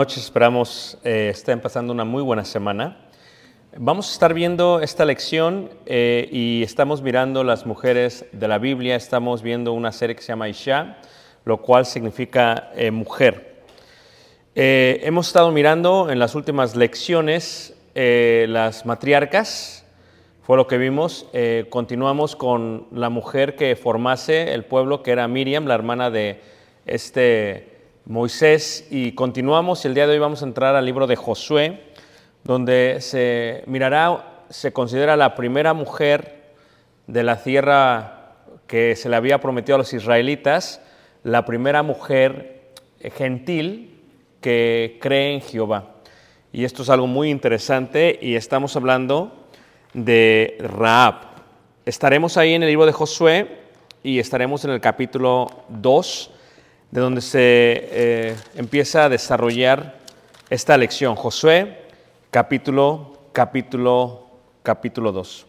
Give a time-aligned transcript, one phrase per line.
[0.00, 2.96] noches, esperamos eh, estén pasando una muy buena semana.
[3.76, 8.96] Vamos a estar viendo esta lección eh, y estamos mirando las mujeres de la Biblia,
[8.96, 10.96] estamos viendo una serie que se llama Isha,
[11.44, 13.60] lo cual significa eh, mujer.
[14.54, 19.84] Eh, hemos estado mirando en las últimas lecciones eh, las matriarcas,
[20.44, 21.26] fue lo que vimos.
[21.34, 26.40] Eh, continuamos con la mujer que formase el pueblo, que era Miriam, la hermana de
[26.86, 27.69] este
[28.10, 29.84] Moisés, y continuamos.
[29.84, 31.80] y El día de hoy vamos a entrar al libro de Josué,
[32.42, 36.54] donde se mirará, se considera la primera mujer
[37.06, 38.32] de la tierra
[38.66, 40.80] que se le había prometido a los israelitas,
[41.22, 42.72] la primera mujer
[43.16, 44.02] gentil
[44.40, 45.94] que cree en Jehová.
[46.52, 49.46] Y esto es algo muy interesante y estamos hablando
[49.94, 51.28] de Raab.
[51.86, 53.60] Estaremos ahí en el libro de Josué
[54.02, 56.39] y estaremos en el capítulo 2,
[56.90, 59.98] de donde se eh, empieza a desarrollar
[60.48, 61.14] esta lección.
[61.14, 61.84] Josué,
[62.30, 64.26] capítulo, capítulo,
[64.62, 65.46] capítulo 2.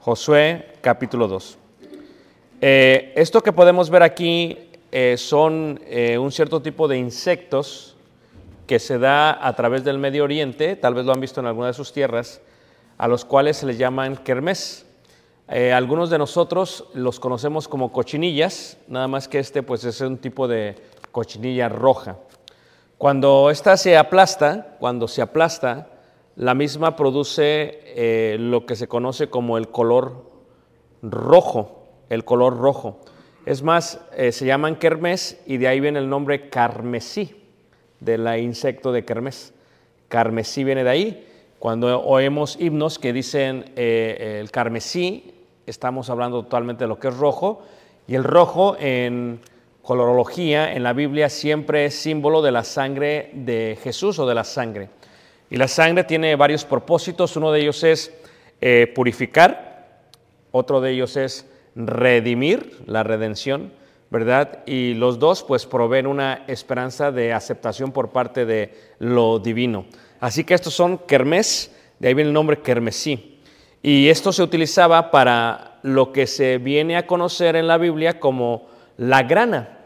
[0.00, 1.58] Josué, capítulo 2.
[2.60, 5.80] Eh, esto que podemos ver aquí eh, son
[6.18, 7.96] un cierto tipo de insectos
[8.66, 11.68] que se da a través del Medio Oriente, tal vez lo han visto en alguna
[11.68, 12.40] de sus tierras,
[12.96, 14.87] a los cuales se les llaman kermés.
[15.50, 20.18] Eh, algunos de nosotros los conocemos como cochinillas, nada más que este pues es un
[20.18, 20.76] tipo de
[21.10, 22.18] cochinilla roja.
[22.98, 25.88] Cuando esta se aplasta, cuando se aplasta,
[26.36, 30.30] la misma produce eh, lo que se conoce como el color
[31.00, 33.00] rojo, el color rojo.
[33.46, 37.42] Es más, eh, se llaman kermés y de ahí viene el nombre carmesí,
[38.00, 39.54] del insecto de kermés.
[40.08, 41.26] Carmesí viene de ahí.
[41.58, 45.37] Cuando oímos himnos que dicen el carmesí,
[45.70, 47.62] estamos hablando totalmente de lo que es rojo.
[48.06, 49.40] Y el rojo en
[49.82, 54.44] colorología, en la Biblia, siempre es símbolo de la sangre de Jesús o de la
[54.44, 54.90] sangre.
[55.50, 57.36] Y la sangre tiene varios propósitos.
[57.36, 58.12] Uno de ellos es
[58.60, 60.02] eh, purificar,
[60.50, 63.72] otro de ellos es redimir, la redención,
[64.10, 64.64] ¿verdad?
[64.66, 69.86] Y los dos pues proveen una esperanza de aceptación por parte de lo divino.
[70.20, 73.37] Así que estos son kermés, de ahí viene el nombre kermesí.
[73.82, 78.66] Y esto se utilizaba para lo que se viene a conocer en la Biblia como
[78.96, 79.78] la grana.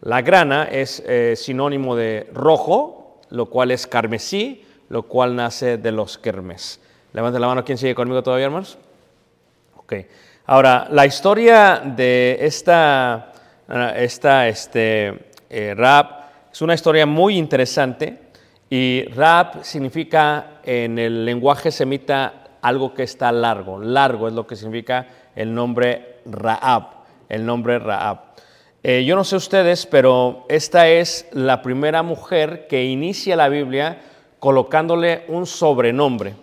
[0.00, 5.92] La grana es eh, sinónimo de rojo, lo cual es carmesí, lo cual nace de
[5.92, 6.80] los kermés.
[7.12, 8.78] Levanten la mano, ¿quién sigue conmigo todavía, hermanos?
[9.76, 9.94] Ok.
[10.46, 13.32] Ahora, la historia de esta,
[13.68, 18.18] eh, esta este, eh, rap es una historia muy interesante
[18.70, 23.78] y rap significa en el lenguaje semita algo que está largo.
[23.78, 26.84] Largo es lo que significa el nombre Raab,
[27.28, 28.28] el nombre Raab.
[28.82, 34.00] Eh, yo no sé ustedes, pero esta es la primera mujer que inicia la Biblia
[34.38, 36.34] colocándole un sobrenombre.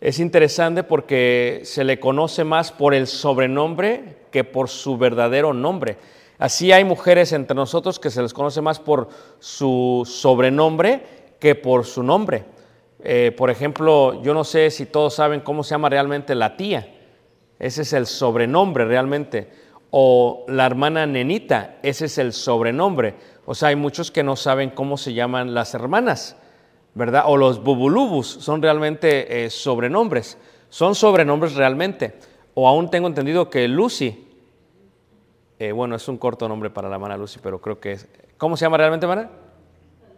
[0.00, 5.96] Es interesante porque se le conoce más por el sobrenombre que por su verdadero nombre.
[6.38, 9.08] Así hay mujeres entre nosotros que se les conoce más por
[9.38, 11.02] su sobrenombre
[11.40, 12.44] que por su nombre.
[13.06, 16.88] Eh, por ejemplo, yo no sé si todos saben cómo se llama realmente la tía.
[17.58, 19.50] Ese es el sobrenombre realmente.
[19.90, 23.14] O la hermana nenita, ese es el sobrenombre.
[23.44, 26.36] O sea, hay muchos que no saben cómo se llaman las hermanas,
[26.94, 27.24] ¿verdad?
[27.26, 30.38] O los bubulubus son realmente eh, sobrenombres.
[30.70, 32.14] Son sobrenombres realmente.
[32.54, 34.26] O aún tengo entendido que Lucy,
[35.58, 38.08] eh, bueno, es un corto nombre para la hermana Lucy, pero creo que es.
[38.38, 39.30] ¿Cómo se llama realmente, hermana?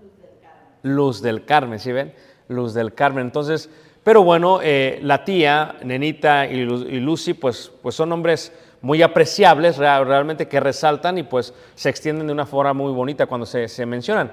[0.00, 0.94] Luz del Carmen.
[0.96, 2.14] Luz del Carmen, ¿sí ven?
[2.48, 3.26] Luz del Carmen.
[3.26, 3.68] Entonces,
[4.06, 10.46] pero bueno, eh, la tía, Nenita y, Lucy, pues, pues son nombres muy apreciables, realmente
[10.46, 14.30] que resaltan y pues se extienden de una forma muy bonita cuando se, se mencionan.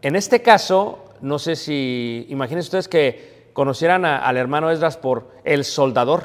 [0.00, 5.64] En este caso, no sé si, imagínense ustedes que conocieran al hermano Esdras por el
[5.64, 6.24] soldador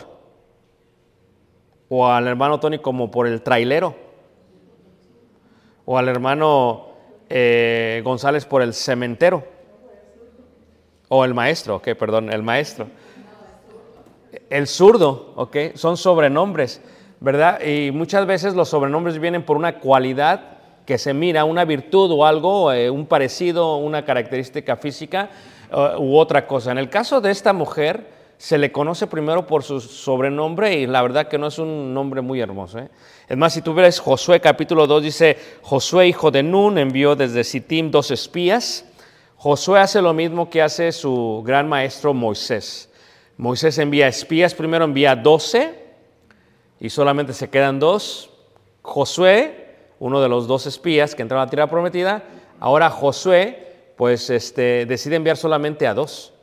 [1.90, 3.96] o al hermano Tony como por el trailero
[5.86, 6.90] o al hermano
[7.30, 9.44] eh, González por el cementero
[11.14, 12.88] o el maestro, ok, perdón, el maestro.
[14.50, 16.82] El zurdo, ok, son sobrenombres,
[17.20, 17.60] ¿verdad?
[17.62, 22.26] Y muchas veces los sobrenombres vienen por una cualidad que se mira, una virtud o
[22.26, 25.30] algo, eh, un parecido, una característica física
[25.70, 26.72] eh, u otra cosa.
[26.72, 28.08] En el caso de esta mujer,
[28.38, 32.22] se le conoce primero por su sobrenombre y la verdad que no es un nombre
[32.22, 32.80] muy hermoso.
[32.80, 32.88] ¿eh?
[33.28, 37.44] Es más, si tú ves Josué capítulo 2, dice, Josué hijo de Nun envió desde
[37.44, 38.86] Sittim dos espías
[39.42, 42.92] Josué hace lo mismo que hace su gran maestro Moisés.
[43.38, 45.74] Moisés envía espías, primero envía doce
[46.80, 48.30] y solamente se quedan dos.
[48.84, 52.24] Josué, uno de los dos espías que entraron a la tierra prometida,
[52.60, 56.36] ahora Josué pues este, decide enviar solamente a dos.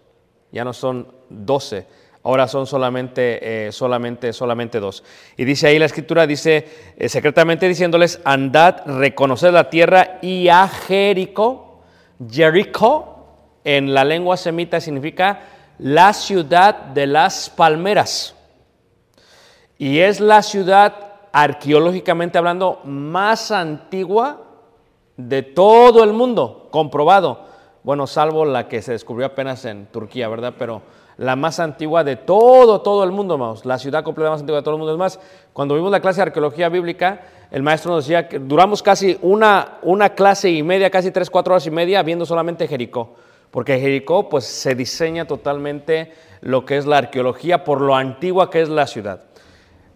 [0.51, 1.87] Ya no son doce,
[2.25, 5.05] ahora son solamente, eh, solamente, solamente dos.
[5.37, 6.67] Y dice ahí la escritura, dice
[6.97, 11.68] eh, secretamente diciéndoles, andad, reconocer la tierra y a Jericó
[12.31, 13.17] Jericho
[13.65, 15.41] en la lengua semita significa
[15.79, 18.35] la ciudad de las palmeras.
[19.79, 20.95] Y es la ciudad
[21.33, 24.43] arqueológicamente hablando más antigua
[25.17, 27.47] de todo el mundo, comprobado.
[27.85, 30.55] Bueno, salvo la que se descubrió apenas en Turquía, ¿verdad?
[30.59, 30.83] Pero
[31.17, 33.65] la más antigua de todo, todo el mundo, vamos.
[33.65, 34.93] La ciudad completa más antigua de todo el mundo.
[34.93, 35.21] Es más,
[35.53, 39.79] cuando vimos la clase de arqueología bíblica, el maestro nos decía que duramos casi una,
[39.83, 43.17] una clase y media, casi tres, cuatro horas y media viendo solamente Jericó.
[43.51, 46.13] Porque Jericó pues se diseña totalmente
[46.43, 49.23] lo que es la arqueología por lo antigua que es la ciudad.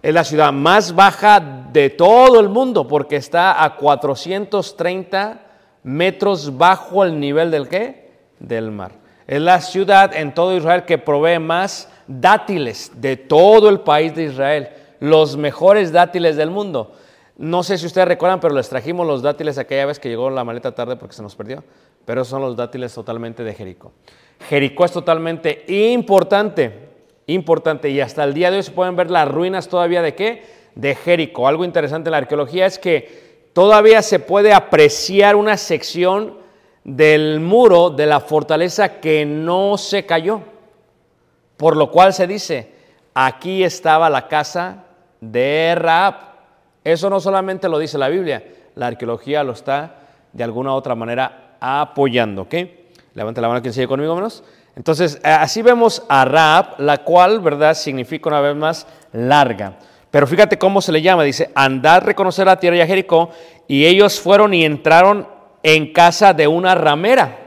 [0.02, 1.38] Es la ciudad más baja
[1.73, 5.40] de todo el mundo porque está a 430
[5.82, 8.11] metros bajo el nivel del qué?
[8.38, 8.92] Del mar.
[9.26, 14.25] Es la ciudad en todo Israel que provee más dátiles de todo el país de
[14.25, 16.94] Israel, los mejores dátiles del mundo.
[17.36, 20.44] No sé si ustedes recuerdan, pero les trajimos los dátiles aquella vez que llegó la
[20.44, 21.64] maleta tarde porque se nos perdió,
[22.04, 23.92] pero son los dátiles totalmente de Jericó.
[24.48, 26.88] Jericó es totalmente importante,
[27.26, 30.44] importante, y hasta el día de hoy se pueden ver las ruinas todavía de qué?
[30.74, 31.48] De Jericó.
[31.48, 36.38] Algo interesante en la arqueología es que todavía se puede apreciar una sección
[36.84, 40.42] del muro de la fortaleza que no se cayó,
[41.56, 42.72] por lo cual se dice,
[43.14, 44.84] aquí estaba la casa
[45.20, 46.31] de Raab.
[46.84, 49.96] Eso no solamente lo dice la Biblia, la arqueología lo está
[50.32, 52.42] de alguna u otra manera apoyando.
[52.42, 52.54] ¿ok?
[53.14, 54.42] Levante la mano quien sigue conmigo menos.
[54.74, 59.78] Entonces, eh, así vemos a Raab, la cual, ¿verdad?, significa una vez más larga.
[60.10, 61.24] Pero fíjate cómo se le llama.
[61.24, 63.30] Dice, andad reconocer la tierra de Jericó.
[63.68, 65.28] Y ellos fueron y entraron
[65.62, 67.38] en casa de una ramera.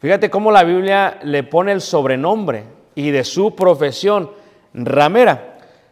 [0.00, 4.30] Fíjate cómo la Biblia le pone el sobrenombre y de su profesión,
[4.72, 5.47] ramera.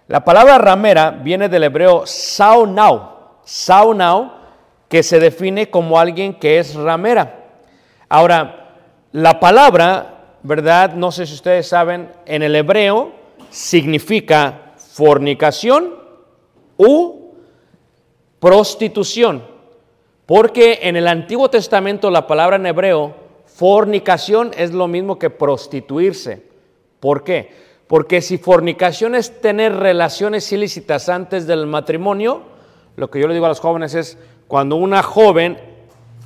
[0.09, 4.33] La palabra ramera viene del hebreo saunau, saunau,
[4.89, 7.45] que se define como alguien que es ramera.
[8.09, 8.77] Ahora,
[9.11, 10.95] la palabra, ¿verdad?
[10.95, 13.13] No sé si ustedes saben, en el hebreo
[13.51, 15.95] significa fornicación
[16.77, 17.33] u
[18.39, 19.43] prostitución.
[20.25, 23.15] Porque en el Antiguo Testamento la palabra en hebreo,
[23.47, 26.43] fornicación, es lo mismo que prostituirse.
[27.01, 27.51] ¿Por qué?
[27.87, 32.43] Porque si fornicación es tener relaciones ilícitas antes del matrimonio,
[32.97, 35.59] lo que yo le digo a los jóvenes es cuando una joven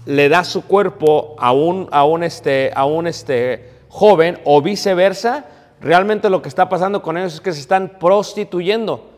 [0.06, 5.46] le da su cuerpo a un, a un, este, a un este, joven o viceversa,
[5.80, 9.10] realmente lo que está pasando con ellos es que se están prostituyendo,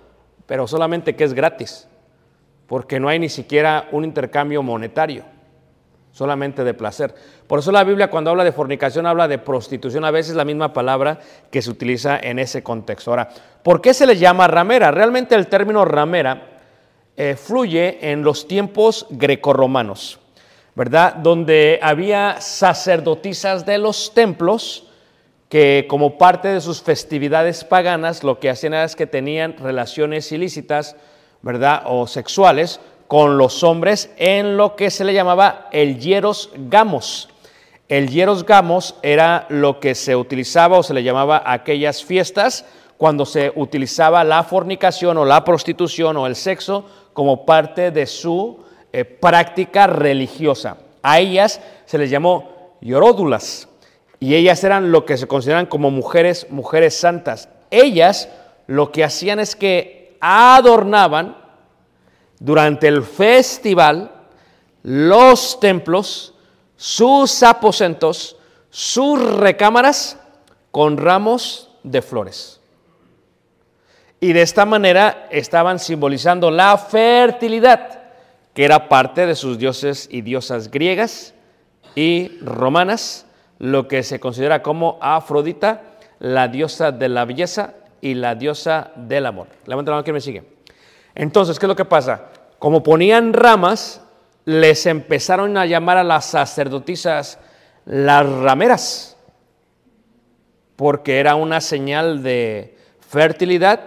[0.47, 1.87] pero solamente que es gratis
[2.73, 5.25] porque no hay ni siquiera un intercambio monetario,
[6.13, 7.15] solamente de placer.
[7.47, 10.73] Por eso la Biblia cuando habla de fornicación habla de prostitución, a veces la misma
[10.73, 11.19] palabra
[11.51, 13.11] que se utiliza en ese contexto.
[13.11, 13.29] Ahora,
[13.63, 14.91] ¿por qué se le llama ramera?
[14.91, 16.51] Realmente el término ramera
[17.17, 20.19] eh, fluye en los tiempos grecorromanos,
[20.75, 21.15] ¿verdad?
[21.15, 24.89] Donde había sacerdotisas de los templos
[25.49, 30.97] que como parte de sus festividades paganas lo que hacían era que tenían relaciones ilícitas,
[31.43, 31.83] ¿verdad?
[31.85, 32.81] O sexuales
[33.13, 37.29] con los hombres en lo que se le llamaba el hieros gamos.
[37.87, 42.65] El hieros gamos era lo que se utilizaba o se le llamaba aquellas fiestas
[42.97, 48.65] cuando se utilizaba la fornicación o la prostitución o el sexo como parte de su
[48.95, 50.79] eh, práctica religiosa.
[51.03, 53.69] A ellas se les llamó lloródulas
[54.21, 57.51] y ellas eran lo que se consideran como mujeres, mujeres santas.
[57.71, 58.31] Ellas
[58.67, 61.42] lo que hacían es que adornaban
[62.43, 64.11] durante el festival
[64.83, 66.35] los templos,
[66.77, 68.37] sus aposentos,
[68.69, 70.19] sus recámaras
[70.73, 72.61] con ramos de flores.
[74.19, 78.01] Y de esta manera estaban simbolizando la fertilidad,
[78.55, 81.35] que era parte de sus dioses y diosas griegas
[81.95, 83.25] y romanas,
[83.61, 85.83] lo que se considera como Afrodita,
[86.19, 89.47] la diosa de la belleza y la diosa del amor.
[89.67, 90.43] Levanta la mano que me sigue.
[91.15, 92.32] Entonces, ¿qué es lo que pasa?
[92.63, 94.03] Como ponían ramas,
[94.45, 97.41] les empezaron a llamar a las sacerdotisas
[97.87, 99.17] las rameras,
[100.77, 103.81] porque era una señal de fertilidad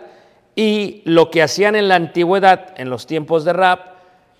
[0.56, 3.80] y lo que hacían en la antigüedad, en los tiempos de rap,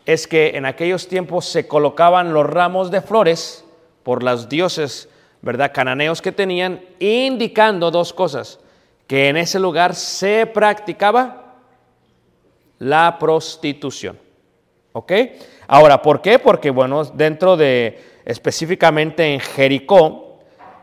[0.06, 3.64] es que en aquellos tiempos se colocaban los ramos de flores
[4.04, 5.08] por los dioses,
[5.42, 8.60] ¿verdad?, cananeos que tenían, indicando dos cosas,
[9.08, 11.56] que en ese lugar se practicaba
[12.80, 14.25] la prostitución.
[14.98, 15.12] ¿Ok?
[15.68, 16.40] Ahora, ¿por qué?
[16.40, 20.40] Porque, bueno, dentro de, específicamente en Jericó,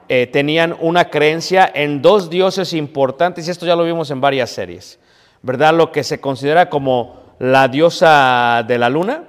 [0.06, 4.50] eh, tenían una creencia en dos dioses importantes, y esto ya lo vimos en varias
[4.50, 4.98] series,
[5.40, 5.72] ¿verdad?
[5.72, 9.24] Lo que se considera como la diosa de la luna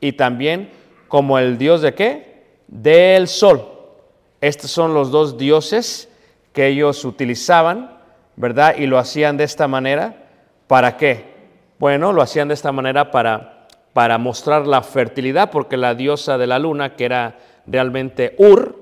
[0.00, 0.70] y también
[1.08, 2.44] como el dios de qué?
[2.68, 3.68] Del sol.
[4.40, 6.08] Estos son los dos dioses
[6.54, 7.98] que ellos utilizaban,
[8.36, 8.76] ¿verdad?
[8.78, 10.24] Y lo hacían de esta manera.
[10.68, 11.34] ¿Para qué?
[11.78, 13.55] Bueno, lo hacían de esta manera para,
[13.96, 18.78] para mostrar la fertilidad, porque la diosa de la luna, que era realmente Ur,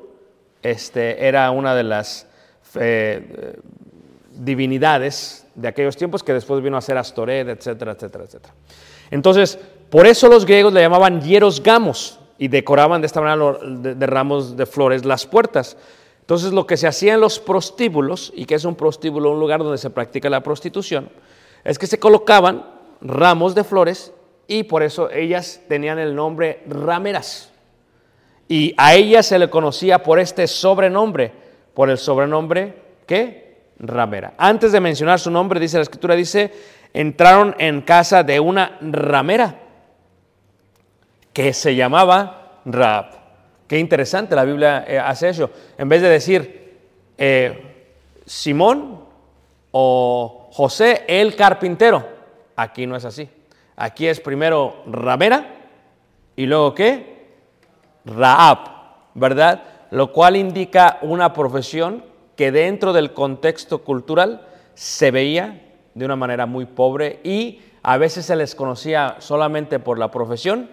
[0.61, 2.27] este, era una de las
[2.81, 3.55] eh,
[4.33, 8.55] divinidades de aquellos tiempos que después vino a ser Astoret, etcétera, etcétera, etcétera.
[9.13, 9.57] Entonces,
[9.89, 14.57] por eso los griegos le llamaban hieros gamos y decoraban de esta manera de ramos
[14.57, 15.77] de flores las puertas.
[16.23, 19.63] Entonces, lo que se hacía en los prostíbulos, y que es un prostíbulo, un lugar
[19.63, 21.09] donde se practica la prostitución,
[21.63, 22.67] es que se colocaban
[23.01, 24.13] ramos de flores
[24.47, 27.51] y por eso ellas tenían el nombre rameras.
[28.49, 31.33] Y a ellas se le conocía por este sobrenombre,
[31.73, 32.75] por el sobrenombre
[33.07, 33.55] ¿qué?
[33.79, 34.35] Ramera.
[34.37, 36.53] Antes de mencionar su nombre, dice la escritura, dice,
[36.93, 39.57] entraron en casa de una ramera
[41.33, 43.07] que se llamaba Rab.
[43.67, 45.51] Qué interesante, la Biblia eh, hace eso.
[45.77, 46.77] En vez de decir
[47.19, 47.89] eh,
[48.25, 49.01] Simón
[49.73, 52.15] o José el carpintero,
[52.57, 53.29] Aquí no es así.
[53.77, 55.47] Aquí es primero ramera
[56.37, 57.27] y luego qué?
[58.05, 58.59] Raab,
[59.15, 59.63] ¿verdad?
[59.91, 62.05] Lo cual indica una profesión
[62.37, 65.63] que dentro del contexto cultural se veía
[65.95, 70.71] de una manera muy pobre y a veces se les conocía solamente por la profesión,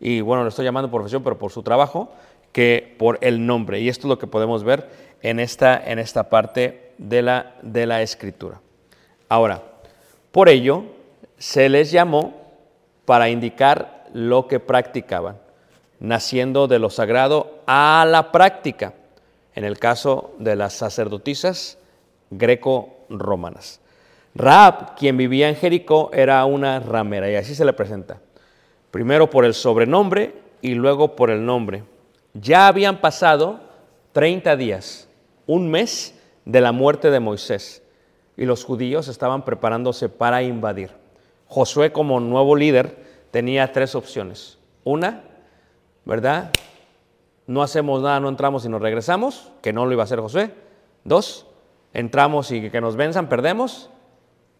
[0.00, 2.12] y bueno, lo estoy llamando profesión, pero por su trabajo,
[2.52, 3.80] que por el nombre.
[3.80, 4.88] Y esto es lo que podemos ver
[5.22, 8.60] en esta, en esta parte de la, de la escritura.
[9.28, 9.62] Ahora,
[10.30, 10.84] por ello,
[11.36, 12.41] se les llamó
[13.12, 15.36] para indicar lo que practicaban,
[16.00, 18.94] naciendo de lo sagrado a la práctica,
[19.54, 21.76] en el caso de las sacerdotisas
[22.30, 23.82] greco-romanas.
[24.34, 28.16] Raab, quien vivía en Jericó, era una ramera y así se le presenta.
[28.90, 31.84] Primero por el sobrenombre y luego por el nombre.
[32.32, 33.60] Ya habían pasado
[34.12, 35.06] 30 días,
[35.46, 37.82] un mes de la muerte de Moisés,
[38.38, 41.01] y los judíos estaban preparándose para invadir.
[41.52, 42.96] Josué como nuevo líder
[43.30, 44.56] tenía tres opciones.
[44.84, 45.22] Una,
[46.06, 46.50] ¿verdad?
[47.46, 50.54] No hacemos nada, no entramos y nos regresamos, que no lo iba a hacer Josué.
[51.04, 51.46] Dos,
[51.92, 53.90] entramos y que nos venzan, perdemos.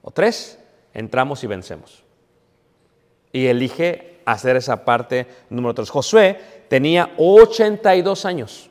[0.03, 0.59] O tres,
[0.93, 2.05] entramos y vencemos.
[3.33, 5.89] Y elige hacer esa parte número tres.
[5.89, 8.69] Josué tenía 82 años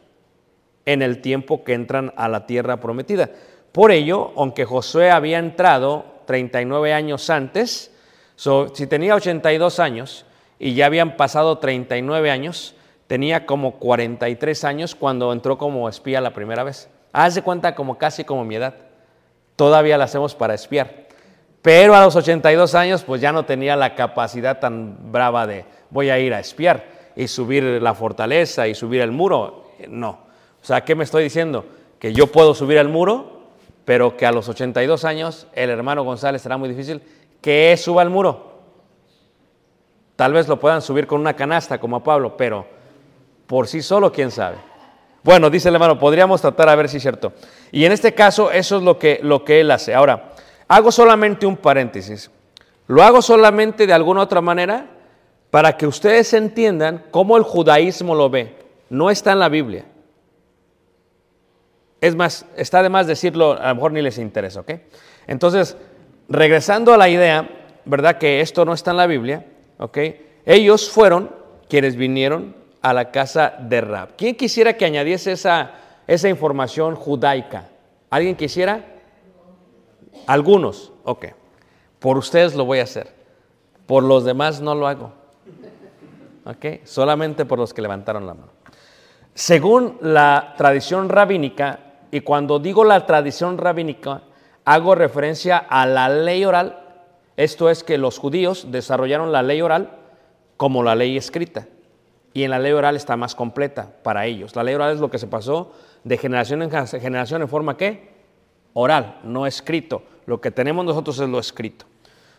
[0.85, 3.31] en el tiempo que entran a la tierra prometida.
[3.71, 7.91] Por ello, aunque Josué había entrado 39 años antes,
[8.35, 10.25] si tenía 82 años
[10.59, 12.75] y ya habían pasado 39 años,
[13.07, 16.89] tenía como 43 años cuando entró como espía la primera vez.
[17.13, 18.75] Haz de cuenta como casi como mi edad.
[19.55, 21.07] Todavía la hacemos para espiar.
[21.61, 26.09] Pero a los 82 años, pues ya no tenía la capacidad tan brava de voy
[26.09, 26.85] a ir a espiar
[27.15, 29.65] y subir la fortaleza y subir el muro.
[29.87, 30.09] No.
[30.61, 31.65] O sea, ¿qué me estoy diciendo?
[31.99, 33.49] Que yo puedo subir el muro,
[33.85, 37.01] pero que a los 82 años el hermano González será muy difícil
[37.41, 38.51] que suba el muro.
[40.15, 42.65] Tal vez lo puedan subir con una canasta como a Pablo, pero
[43.47, 44.57] por sí solo, quién sabe.
[45.23, 47.33] Bueno, dice el hermano, podríamos tratar a ver si es cierto.
[47.71, 49.93] Y en este caso, eso es lo que, lo que él hace.
[49.93, 50.31] Ahora,
[50.67, 52.31] hago solamente un paréntesis.
[52.87, 54.87] Lo hago solamente de alguna otra manera
[55.49, 58.57] para que ustedes entiendan cómo el judaísmo lo ve.
[58.89, 59.85] No está en la Biblia.
[61.99, 64.71] Es más, está de más decirlo, a lo mejor ni les interesa, ¿ok?
[65.27, 65.77] Entonces,
[66.31, 67.49] regresando a la idea,
[67.85, 68.17] ¿verdad?
[68.17, 69.45] Que esto no está en la Biblia,
[69.77, 69.97] ¿ok?
[70.45, 71.29] Ellos fueron
[71.67, 74.15] quienes vinieron a la casa de Rab.
[74.17, 75.71] ¿Quién quisiera que añadiese esa,
[76.07, 77.69] esa información judaica?
[78.09, 78.85] ¿Alguien quisiera?
[80.25, 81.27] Algunos, ok.
[81.99, 83.13] Por ustedes lo voy a hacer.
[83.85, 85.13] Por los demás no lo hago.
[86.45, 86.83] ¿Ok?
[86.85, 88.51] Solamente por los que levantaron la mano.
[89.33, 94.23] Según la tradición rabínica, y cuando digo la tradición rabínica,
[94.65, 96.79] hago referencia a la ley oral.
[97.37, 99.97] Esto es que los judíos desarrollaron la ley oral
[100.57, 101.67] como la ley escrita.
[102.33, 104.55] Y en la ley oral está más completa para ellos.
[104.55, 108.09] La ley oral es lo que se pasó de generación en generación en forma qué?
[108.73, 110.03] Oral, no escrito.
[110.25, 111.85] Lo que tenemos nosotros es lo escrito.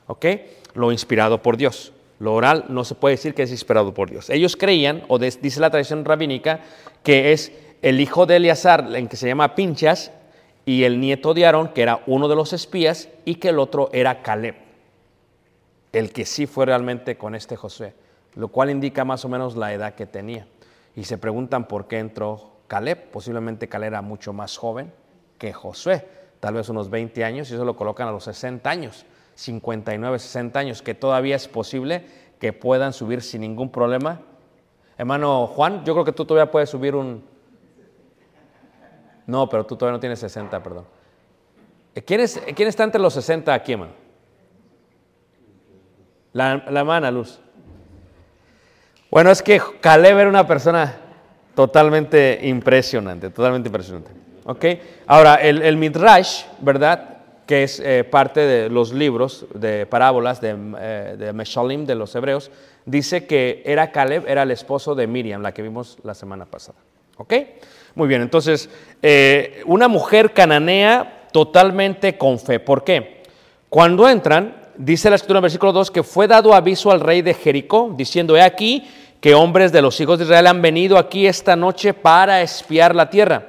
[0.07, 0.27] ¿Ok?
[0.75, 1.93] Lo inspirado por Dios.
[2.19, 4.31] Lo oral no se puede decir que es inspirado por Dios.
[4.31, 6.61] Ellos creían, o dice la tradición rabínica,
[7.03, 10.13] que es el hijo de Eleazar, en que se llama Pinchas,
[10.65, 13.91] y el nieto de Aarón, que era uno de los espías, y que el otro
[13.93, 14.57] era Caleb,
[15.93, 17.95] el que sí fue realmente con este Josué
[18.35, 20.47] lo cual indica más o menos la edad que tenía.
[20.97, 23.11] Y se preguntan por qué entró Caleb.
[23.11, 24.93] Posiblemente Caleb era mucho más joven
[25.39, 26.07] que Josué,
[26.41, 30.59] tal vez unos 20 años, y eso lo colocan a los 60 años, 59, 60
[30.59, 32.07] años, que todavía es posible
[32.39, 34.21] que puedan subir sin ningún problema.
[34.97, 37.25] Hermano Juan, yo creo que tú todavía puedes subir un...
[39.27, 40.85] No, pero tú todavía no tienes 60, perdón.
[42.07, 43.93] ¿Quién, quién está entre los 60 aquí, hermano?
[46.33, 47.41] La, la hermana Luz.
[49.11, 50.97] Bueno, es que Caleb era una persona
[51.55, 54.11] totalmente impresionante, totalmente impresionante.
[54.45, 54.65] ¿Ok?
[55.07, 57.19] Ahora, el, el Midrash, ¿verdad?
[57.47, 62.15] Que es eh, parte de los libros de parábolas de, eh, de Meshalim, de los
[62.15, 62.51] hebreos,
[62.87, 66.79] dice que era Caleb, era el esposo de Miriam, la que vimos la semana pasada.
[67.19, 67.35] ¿Ok?
[67.95, 68.71] Muy bien, entonces,
[69.03, 72.59] eh, una mujer cananea totalmente con fe.
[72.59, 73.23] ¿Por qué?
[73.69, 77.35] Cuando entran, dice la escritura en versículo 2 que fue dado aviso al rey de
[77.35, 78.89] Jericó, diciendo, he aquí,
[79.21, 83.09] que hombres de los hijos de Israel han venido aquí esta noche para espiar la
[83.09, 83.49] tierra.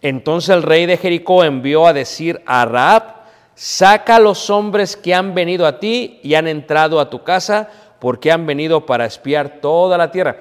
[0.00, 3.16] Entonces el rey de Jericó envió a decir a Raab,
[3.54, 7.68] saca a los hombres que han venido a ti y han entrado a tu casa,
[7.98, 10.36] porque han venido para espiar toda la tierra.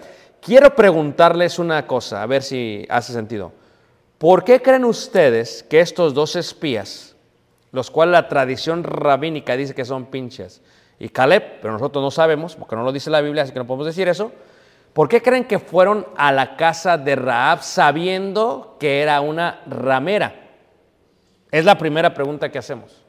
[0.47, 3.51] Quiero preguntarles una cosa, a ver si hace sentido.
[4.17, 7.17] ¿Por qué creen ustedes que estos dos espías,
[7.73, 10.61] los cuales la tradición rabínica dice que son pinches,
[10.99, 13.67] y Caleb, pero nosotros no sabemos, porque no lo dice la Biblia, así que no
[13.67, 14.31] podemos decir eso,
[14.93, 20.33] ¿Por qué creen que fueron a la casa de Raab sabiendo que era una ramera?
[21.51, 23.03] Es la primera pregunta que hacemos.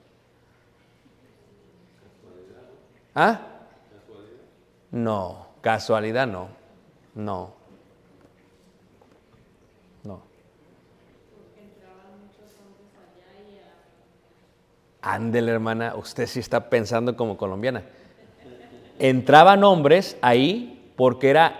[3.14, 3.40] ¿Ah?
[4.90, 6.58] No, casualidad no.
[7.18, 7.52] No.
[10.04, 10.22] No.
[15.02, 17.83] Ándele, hermana, usted sí está pensando como colombiana.
[19.00, 21.59] Entraban hombres ahí porque era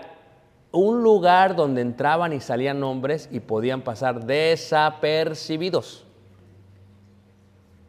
[0.71, 6.05] un lugar donde entraban y salían hombres y podían pasar desapercibidos.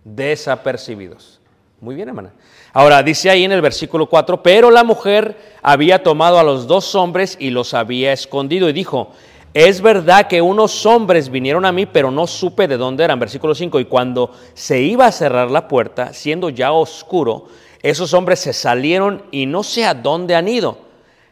[0.02, 1.39] Desapercibidos.
[1.80, 2.34] Muy bien, hermana.
[2.74, 6.94] Ahora dice ahí en el versículo 4, pero la mujer había tomado a los dos
[6.94, 9.12] hombres y los había escondido y dijo,
[9.54, 13.18] es verdad que unos hombres vinieron a mí, pero no supe de dónde eran.
[13.18, 17.46] Versículo 5, y cuando se iba a cerrar la puerta, siendo ya oscuro,
[17.82, 20.78] esos hombres se salieron y no sé a dónde han ido.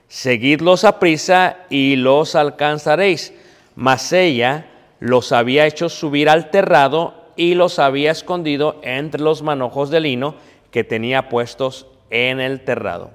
[0.09, 3.35] Seguidlos a prisa y los alcanzaréis.
[3.77, 4.67] Mas ella
[4.99, 10.35] los había hecho subir al terrado y los había escondido entre los manojos de lino
[10.73, 13.13] que tenía puestos en el terrado.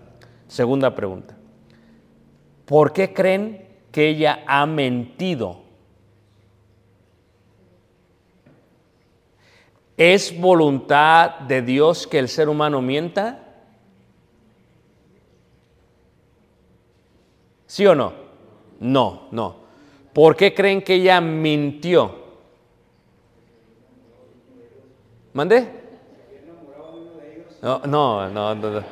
[0.47, 1.35] Segunda pregunta.
[2.65, 5.59] ¿Por qué creen que ella ha mentido?
[9.97, 13.43] ¿Es voluntad de Dios que el ser humano mienta?
[17.67, 18.13] ¿Sí o no?
[18.79, 19.57] No, no.
[20.13, 22.22] ¿Por qué creen que ella mintió?
[25.33, 25.67] ¿Mandé?
[27.61, 28.83] No, no, no, no,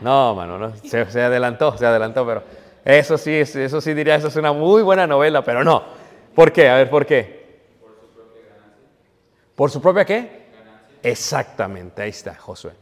[0.00, 0.76] no, mano, no.
[0.76, 2.42] Se, adelantó, se adelantó, pero
[2.84, 5.82] eso sí, eso sí diría, eso es una muy buena novela, pero no.
[6.34, 6.68] ¿Por qué?
[6.68, 7.38] A ver, ¿por qué?
[9.56, 10.46] ¿Por su propia qué?
[11.02, 12.72] Exactamente, ahí está, Josué.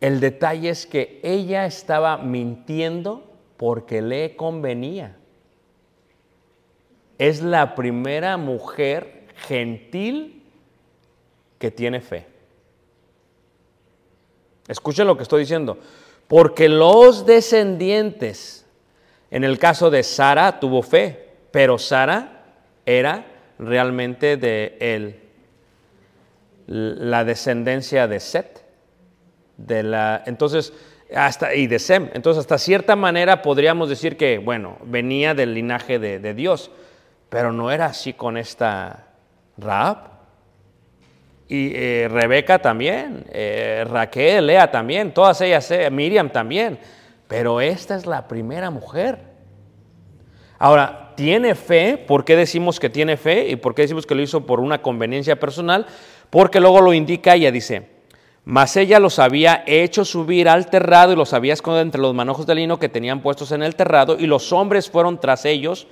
[0.00, 3.24] El detalle es que ella estaba mintiendo
[3.56, 5.16] porque le convenía.
[7.18, 10.44] Es la primera mujer gentil
[11.58, 12.37] que tiene fe.
[14.68, 15.78] Escuchen lo que estoy diciendo.
[16.28, 18.66] Porque los descendientes,
[19.30, 22.44] en el caso de Sara, tuvo fe, pero Sara
[22.84, 23.26] era
[23.58, 25.20] realmente de él,
[26.66, 28.64] la descendencia de Set.
[29.56, 30.72] De la, entonces,
[31.14, 32.10] hasta, y de Sem.
[32.12, 36.70] Entonces, hasta cierta manera podríamos decir que, bueno, venía del linaje de, de Dios,
[37.30, 39.06] pero no era así con esta
[39.56, 40.17] Raab.
[41.48, 46.78] Y eh, Rebeca también, eh, Raquel, Lea también, todas ellas, eh, Miriam también.
[47.26, 49.18] Pero esta es la primera mujer.
[50.58, 53.48] Ahora, tiene fe, ¿por qué decimos que tiene fe?
[53.48, 55.86] ¿Y por qué decimos que lo hizo por una conveniencia personal?
[56.30, 57.88] Porque luego lo indica ella, dice,
[58.44, 62.46] mas ella los había hecho subir al terrado y los había escondido entre los manojos
[62.46, 65.86] de lino que tenían puestos en el terrado, y los hombres fueron tras ellos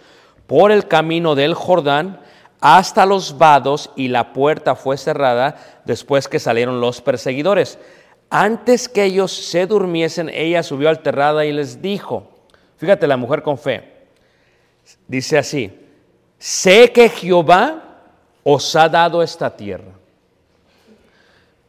[0.46, 2.20] por el camino del Jordán
[2.68, 7.78] hasta los vados y la puerta fue cerrada después que salieron los perseguidores.
[8.28, 12.28] Antes que ellos se durmiesen, ella subió al terrado y les dijo,
[12.76, 14.08] fíjate la mujer con fe,
[15.06, 15.78] dice así,
[16.40, 18.00] sé que Jehová
[18.42, 19.92] os ha dado esta tierra.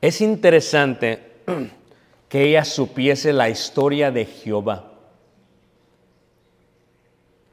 [0.01, 1.21] Es interesante
[2.27, 4.93] que ella supiese la historia de Jehová.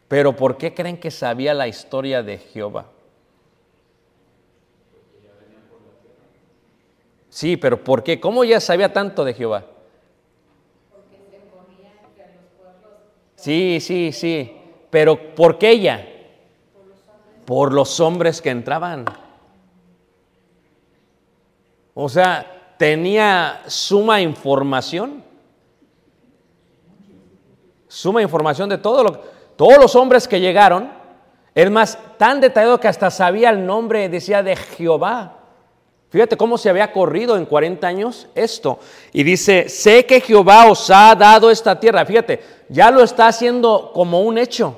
[0.08, 2.93] Pero ¿por qué creen que sabía la historia de Jehová?
[7.34, 8.20] Sí, pero ¿por qué?
[8.20, 9.64] ¿Cómo ya sabía tanto de Jehová?
[13.34, 14.56] Sí, sí, sí.
[14.88, 16.08] Pero ¿por qué ella?
[17.44, 19.04] Por los hombres que entraban.
[21.92, 25.24] O sea, tenía suma información.
[27.88, 29.10] Suma información de todo lo
[29.56, 30.88] todos los hombres que llegaron.
[31.52, 35.40] Es más, tan detallado que hasta sabía el nombre, decía de Jehová.
[36.14, 38.78] Fíjate cómo se había corrido en 40 años esto.
[39.12, 42.06] Y dice, sé que Jehová os ha dado esta tierra.
[42.06, 44.76] Fíjate, ya lo está haciendo como un hecho.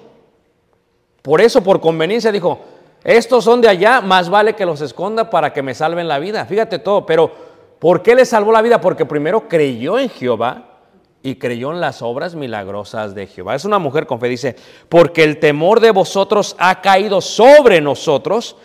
[1.20, 2.60] Por eso, por conveniencia, dijo,
[3.04, 6.46] estos son de allá, más vale que los esconda para que me salven la vida.
[6.46, 7.30] Fíjate todo, pero
[7.78, 8.80] ¿por qué le salvó la vida?
[8.80, 10.78] Porque primero creyó en Jehová
[11.22, 13.56] y creyó en las obras milagrosas de Jehová.
[13.56, 14.56] Es una mujer con fe, dice,
[14.88, 18.56] porque el temor de vosotros ha caído sobre nosotros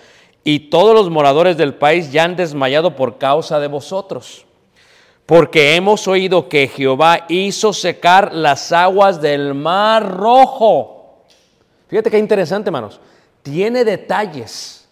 [0.43, 4.45] y todos los moradores del país ya han desmayado por causa de vosotros.
[5.25, 11.25] Porque hemos oído que Jehová hizo secar las aguas del mar rojo.
[11.87, 12.99] Fíjate qué interesante, hermanos.
[13.43, 14.89] Tiene detalles,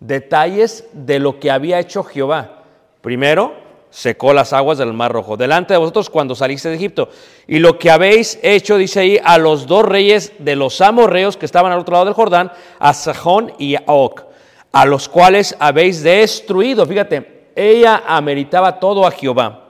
[0.00, 2.62] detalles de lo que había hecho Jehová.
[3.00, 3.54] Primero,
[3.90, 7.10] secó las aguas del mar rojo, delante de vosotros cuando saliste de Egipto.
[7.46, 11.46] Y lo que habéis hecho, dice ahí, a los dos reyes de los amorreos que
[11.46, 14.33] estaban al otro lado del Jordán, a Sajón y a Oc
[14.74, 16.84] a los cuales habéis destruido.
[16.84, 19.68] Fíjate, ella ameritaba todo a Jehová.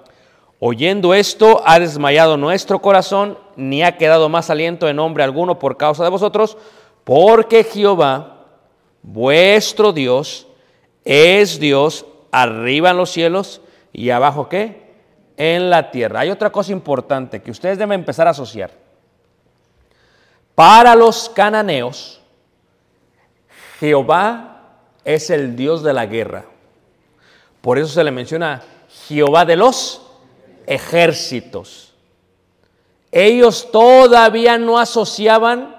[0.59, 5.77] Oyendo esto, ha desmayado nuestro corazón, ni ha quedado más aliento en hombre alguno por
[5.77, 6.57] causa de vosotros,
[7.05, 8.47] porque Jehová,
[9.03, 10.47] vuestro Dios,
[11.05, 13.61] es Dios arriba en los cielos
[13.93, 14.95] y abajo qué?
[15.37, 16.21] En la tierra.
[16.21, 18.71] Hay otra cosa importante que ustedes deben empezar a asociar.
[20.55, 22.23] Para los cananeos,
[23.81, 24.54] Jehová
[25.05, 26.45] es el Dios de la guerra.
[27.61, 28.63] Por eso se le menciona
[29.07, 30.03] Jehová de los
[30.67, 31.93] ejércitos.
[33.11, 35.77] Ellos todavía no asociaban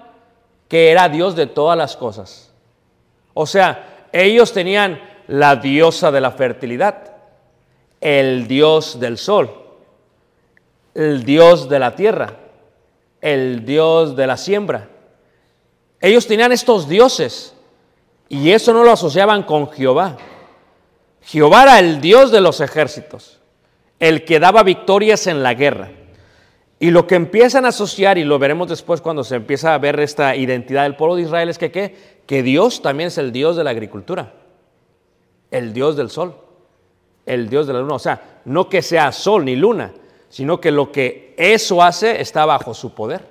[0.68, 2.52] que era Dios de todas las cosas.
[3.34, 7.12] O sea, ellos tenían la diosa de la fertilidad,
[8.00, 9.50] el dios del sol,
[10.94, 12.38] el dios de la tierra,
[13.22, 14.88] el dios de la siembra.
[16.00, 17.55] Ellos tenían estos dioses.
[18.30, 20.18] Y eso no lo asociaban con Jehová.
[21.22, 23.40] Jehová era el Dios de los ejércitos,
[24.00, 25.92] el que daba victorias en la guerra.
[26.80, 30.00] Y lo que empiezan a asociar, y lo veremos después cuando se empieza a ver
[30.00, 31.96] esta identidad del pueblo de Israel, es que ¿qué?
[32.26, 34.34] Que Dios también es el Dios de la agricultura,
[35.52, 36.36] el Dios del sol,
[37.26, 37.96] el Dios de la luna.
[37.96, 39.94] O sea, no que sea sol ni luna,
[40.30, 43.26] sino que lo que eso hace está bajo su poder.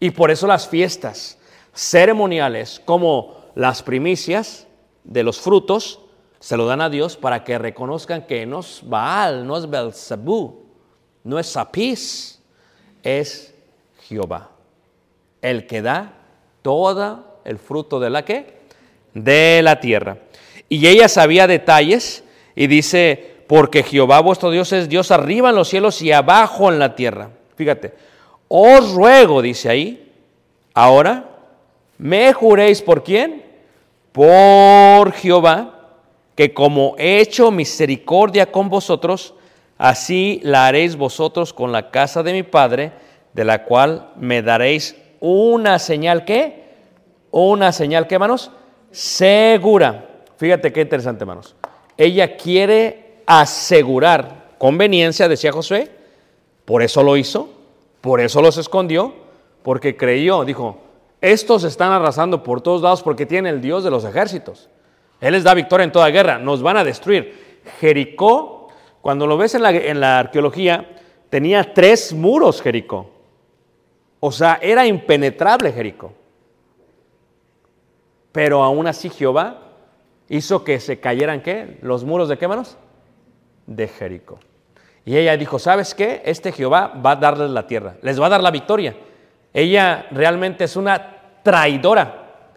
[0.00, 1.38] Y por eso las fiestas
[1.72, 4.68] ceremoniales como las primicias
[5.02, 5.98] de los frutos
[6.38, 10.62] se lo dan a Dios para que reconozcan que no es Baal, no es Belzebú,
[11.24, 12.40] no es Sapís,
[13.02, 13.52] es
[14.02, 14.50] Jehová,
[15.42, 16.12] el que da
[16.62, 18.60] todo el fruto de la que?
[19.12, 20.18] De la tierra.
[20.68, 22.22] Y ella sabía detalles
[22.54, 26.78] y dice, porque Jehová vuestro Dios es Dios arriba en los cielos y abajo en
[26.78, 27.30] la tierra.
[27.56, 27.92] Fíjate,
[28.46, 30.12] os ruego, dice ahí,
[30.74, 31.28] ahora,
[31.98, 33.47] me juréis por quién?
[34.18, 35.92] Por Jehová,
[36.34, 39.32] que como he hecho misericordia con vosotros,
[39.76, 42.90] así la haréis vosotros con la casa de mi Padre,
[43.32, 46.64] de la cual me daréis una señal que,
[47.30, 48.50] una señal que, hermanos,
[48.90, 50.08] segura.
[50.36, 51.54] Fíjate qué interesante, hermanos.
[51.96, 55.92] Ella quiere asegurar conveniencia, decía Josué,
[56.64, 57.50] por eso lo hizo,
[58.00, 59.14] por eso los escondió,
[59.62, 60.87] porque creyó, dijo,
[61.20, 64.68] estos están arrasando por todos lados porque tienen el Dios de los ejércitos.
[65.20, 67.60] Él les da victoria en toda guerra, nos van a destruir.
[67.80, 68.68] Jericó,
[69.00, 70.96] cuando lo ves en la, en la arqueología,
[71.28, 73.10] tenía tres muros Jericó.
[74.20, 76.12] O sea, era impenetrable Jericó.
[78.32, 79.62] Pero aún así Jehová
[80.28, 81.78] hizo que se cayeran qué?
[81.82, 82.76] Los muros de qué manos?
[83.66, 84.38] De Jericó.
[85.04, 86.22] Y ella dijo, ¿sabes qué?
[86.24, 88.94] Este Jehová va a darles la tierra, les va a dar la victoria.
[89.58, 92.52] Ella realmente es una traidora.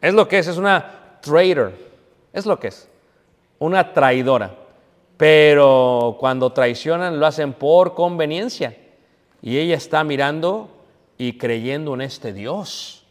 [0.00, 1.72] Es lo que es, es una traitor.
[2.32, 2.88] Es lo que es.
[3.60, 4.52] Una traidora.
[5.16, 8.76] Pero cuando traicionan lo hacen por conveniencia.
[9.40, 10.68] Y ella está mirando
[11.16, 13.04] y creyendo en este Dios.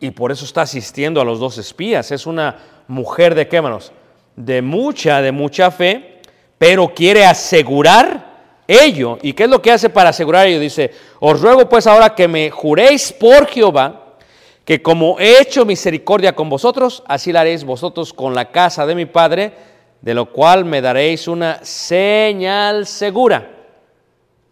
[0.00, 2.10] Y por eso está asistiendo a los dos espías.
[2.10, 2.58] Es una
[2.88, 3.92] mujer de qué manos?
[4.34, 6.20] De mucha, de mucha fe,
[6.58, 8.25] pero quiere asegurar
[8.66, 9.18] ello.
[9.22, 10.60] ¿Y qué es lo que hace para asegurar ello?
[10.60, 14.16] Dice, os ruego pues ahora que me juréis por Jehová,
[14.64, 18.94] que como he hecho misericordia con vosotros, así la haréis vosotros con la casa de
[18.94, 19.52] mi Padre,
[20.00, 23.50] de lo cual me daréis una señal segura.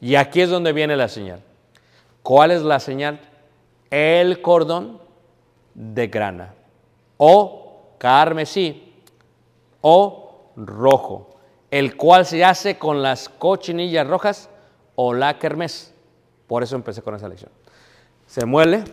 [0.01, 1.41] Y aquí es donde viene la señal.
[2.23, 3.21] ¿Cuál es la señal?
[3.91, 5.01] El cordón
[5.75, 6.55] de grana,
[7.17, 8.95] o carmesí,
[9.81, 11.34] o rojo,
[11.75, 14.49] el cual se hace con las cochinillas rojas
[14.95, 15.93] o la kermés.
[16.47, 17.51] Por eso empecé con esa lección.
[18.29, 18.85] Se muele,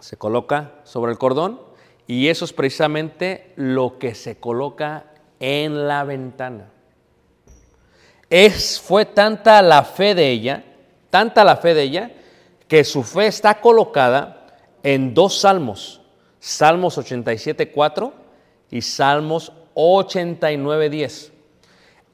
[0.00, 1.60] se coloca sobre el cordón
[2.08, 5.04] y eso es precisamente lo que se coloca
[5.38, 6.68] en la ventana.
[8.28, 10.64] Es, fue tanta la fe de ella,
[11.10, 12.10] tanta la fe de ella,
[12.66, 14.48] que su fe está colocada
[14.82, 16.00] en dos salmos,
[16.40, 18.12] Salmos 87, 4
[18.72, 21.37] y Salmos 89, 10.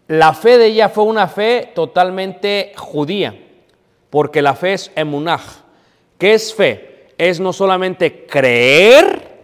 [0.07, 3.35] La fe de ella fue una fe totalmente judía,
[4.11, 5.43] porque la fe es emunaj.
[6.19, 7.09] ¿Qué es fe?
[7.17, 9.35] Es no solamente creer,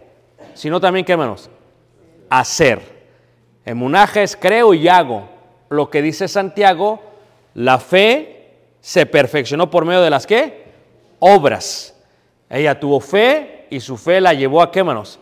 [0.53, 1.49] sino también, ¿qué hermanos?
[2.29, 2.79] Hacer.
[3.65, 5.29] Emunaj es creo y hago.
[5.69, 6.99] Lo que dice Santiago,
[7.53, 10.65] la fe se perfeccionó por medio de las qué?
[11.19, 11.95] Obras.
[12.49, 15.19] Ella tuvo fe y su fe la llevó a qué manos?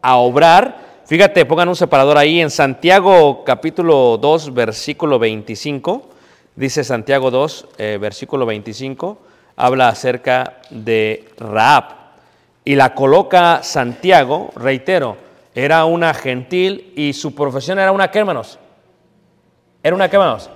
[0.00, 0.89] A obrar.
[1.10, 6.08] Fíjate, pongan un separador ahí en Santiago capítulo 2, versículo 25.
[6.54, 9.18] Dice Santiago 2, eh, versículo 25,
[9.56, 11.96] habla acerca de Raab.
[12.64, 15.16] Y la coloca Santiago, reitero,
[15.52, 18.60] era una gentil y su profesión era una qué, hermanos?
[19.82, 20.48] Era una qué, hermanos?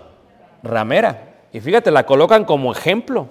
[0.63, 1.35] Ramera.
[1.53, 3.27] Y fíjate, la colocan como ejemplo.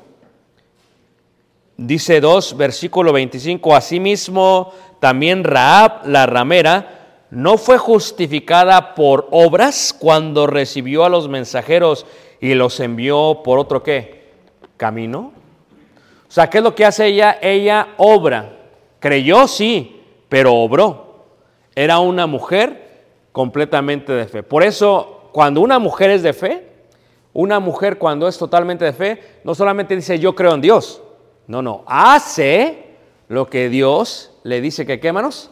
[1.78, 7.00] Dice 2, versículo 25, asimismo también Raab, la ramera,
[7.34, 12.06] no fue justificada por obras cuando recibió a los mensajeros
[12.40, 14.34] y los envió por otro qué?
[14.78, 15.32] Camino.
[16.28, 17.40] O sea, ¿qué es lo que hace ella?
[17.42, 18.60] Ella obra.
[19.00, 21.26] Creyó, sí, pero obró.
[21.74, 24.44] Era una mujer completamente de fe.
[24.44, 26.68] Por eso, cuando una mujer es de fe,
[27.34, 31.02] una mujer cuando es totalmente de fe, no solamente dice yo creo en Dios,
[31.48, 32.96] no, no, hace
[33.28, 35.50] lo que Dios le dice que qué, manos,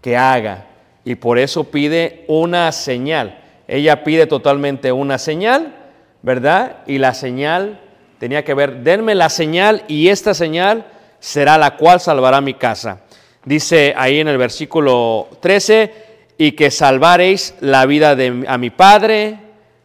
[0.00, 0.66] que haga.
[1.06, 3.42] Y por eso pide una señal.
[3.66, 5.74] Ella pide totalmente una señal,
[6.20, 6.82] ¿verdad?
[6.86, 7.80] Y la señal
[8.18, 10.84] tenía que ver, denme la señal y esta señal
[11.18, 13.00] será la cual salvará mi casa.
[13.44, 16.04] Dice ahí en el versículo 13,
[16.36, 19.38] y que salvaréis la vida de a mi padre,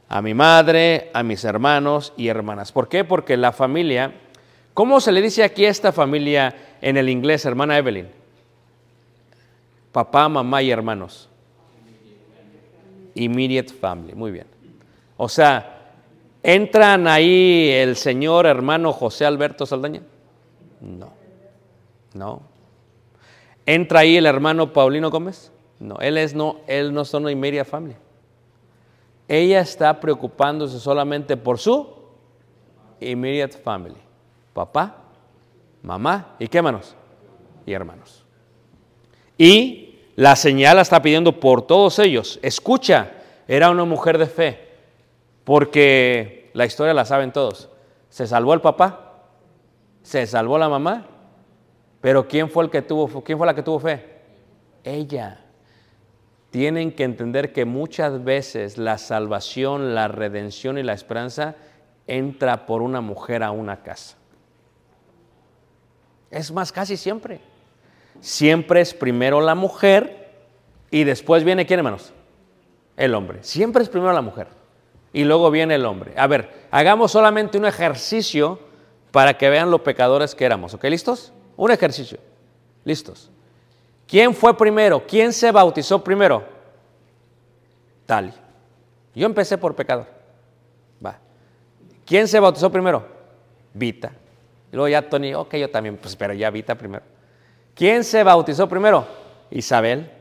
[0.09, 2.73] a mi madre, a mis hermanos y hermanas.
[2.73, 3.05] ¿Por qué?
[3.05, 4.11] Porque la familia
[4.73, 8.07] ¿Cómo se le dice aquí esta familia en el inglés, hermana Evelyn?
[9.91, 11.29] Papá, mamá y hermanos.
[13.13, 14.47] Immediate family, muy bien.
[15.17, 15.93] O sea,
[16.41, 20.01] ¿entran ahí el señor hermano José Alberto Saldaña?
[20.79, 21.11] No,
[22.13, 22.41] no.
[23.65, 25.51] ¿Entra ahí el hermano Paulino Gómez?
[25.79, 27.95] No, él es no, él no son immediate family.
[29.27, 31.87] ella está preocupándose solamente por su
[32.99, 33.95] immediate family.
[34.53, 34.95] Papá,
[35.81, 36.95] mamá y qué manos?
[37.65, 38.25] Y hermanos.
[39.37, 39.80] Y
[40.15, 42.39] la señal la está pidiendo por todos ellos.
[42.41, 43.11] Escucha,
[43.47, 44.69] era una mujer de fe,
[45.43, 47.69] porque la historia la saben todos.
[48.09, 49.25] Se salvó el papá,
[50.03, 51.07] se salvó la mamá,
[52.01, 54.05] pero ¿quién fue el que tuvo, quién fue la que tuvo fe?
[54.83, 55.39] Ella.
[56.49, 61.55] Tienen que entender que muchas veces la salvación, la redención y la esperanza
[62.07, 64.17] entra por una mujer a una casa.
[66.29, 67.39] Es más, casi siempre.
[68.21, 70.29] Siempre es primero la mujer
[70.91, 72.13] y después viene quién, hermanos?
[72.95, 73.39] El hombre.
[73.43, 74.47] Siempre es primero la mujer
[75.11, 76.13] y luego viene el hombre.
[76.15, 78.59] A ver, hagamos solamente un ejercicio
[79.11, 80.73] para que vean lo pecadores que éramos.
[80.73, 80.83] ¿Ok?
[80.85, 81.33] ¿Listos?
[81.57, 82.19] Un ejercicio.
[82.83, 83.29] ¿Listos?
[84.07, 85.03] ¿Quién fue primero?
[85.05, 86.43] ¿Quién se bautizó primero?
[88.05, 88.33] Tali.
[89.15, 90.07] Yo empecé por pecador.
[91.03, 91.17] Va.
[92.05, 93.05] ¿Quién se bautizó primero?
[93.73, 94.11] Vita.
[94.71, 97.03] Y luego ya Tony, ok, yo también, pues pero ya Vita primero.
[97.75, 99.05] ¿Quién se bautizó primero?
[99.49, 100.11] Isabel.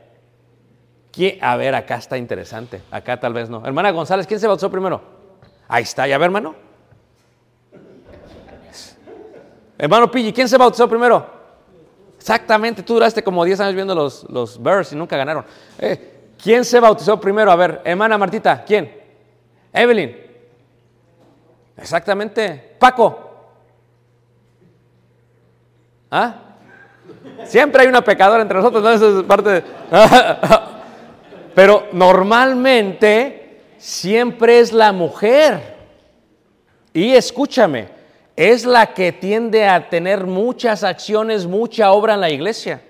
[1.11, 1.43] ¿Quién?
[1.43, 2.81] A ver, acá está interesante.
[2.91, 3.65] Acá tal vez no.
[3.65, 5.01] Hermana González, ¿quién se bautizó primero?
[5.67, 6.55] Ahí está, ya ve, hermano.
[9.77, 11.25] Hermano Pigi, ¿quién se bautizó primero?
[12.17, 15.43] Exactamente, tú duraste como 10 años viendo los, los Bears y nunca ganaron.
[15.79, 17.51] Eh, ¿Quién se bautizó primero?
[17.51, 18.95] A ver, hermana Martita, ¿quién?
[19.73, 20.15] Evelyn.
[21.77, 22.75] Exactamente.
[22.77, 23.31] Paco.
[26.11, 26.50] ¿Ah?
[27.45, 28.91] Siempre hay una pecadora entre nosotros, ¿no?
[28.91, 29.63] Eso es parte.
[31.55, 35.59] Pero normalmente siempre es la mujer.
[36.93, 37.89] Y escúchame,
[38.35, 42.81] es la que tiende a tener muchas acciones, mucha obra en la iglesia.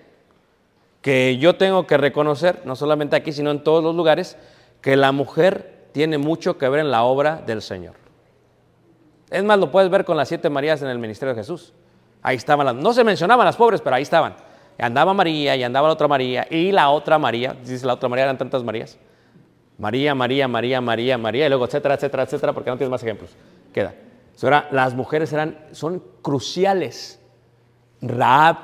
[1.02, 4.38] Que yo tengo que reconocer, no solamente aquí, sino en todos los lugares,
[4.82, 7.96] que la mujer tiene mucho que ver en la obra del Señor.
[9.30, 11.74] Es más, lo puedes ver con las siete Marías en el ministerio de Jesús.
[12.22, 14.36] Ahí estaban las, no se mencionaban las pobres, pero ahí estaban.
[14.78, 18.26] andaba María y andaba la otra María y la otra María, dice la otra María,
[18.26, 18.98] eran tantas Marías.
[19.78, 23.32] María, María, María, María, María, y luego etcétera, etcétera, etcétera, porque no tienes más ejemplos.
[23.74, 23.96] Queda.
[24.72, 27.20] Las mujeres eran, son cruciales.
[28.02, 28.58] Raab,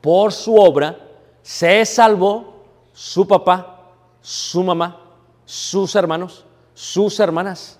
[0.00, 0.96] por su obra,
[1.42, 5.00] se salvó su papá, su mamá,
[5.44, 7.78] sus hermanos, sus hermanas,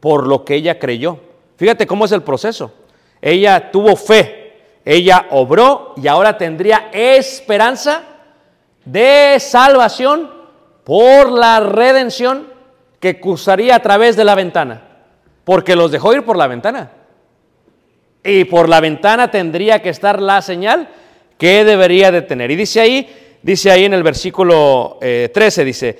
[0.00, 1.18] por lo que ella creyó.
[1.56, 2.72] Fíjate cómo es el proceso.
[3.20, 4.43] Ella tuvo fe,
[4.84, 8.02] ella obró y ahora tendría esperanza
[8.84, 10.30] de salvación
[10.84, 12.48] por la redención
[13.00, 14.94] que cruzaría a través de la ventana
[15.44, 16.90] porque los dejó ir por la ventana.
[18.24, 20.88] Y por la ventana tendría que estar la señal
[21.38, 22.50] que debería de tener.
[22.50, 25.98] Y dice ahí, dice ahí en el versículo 13, eh, dice,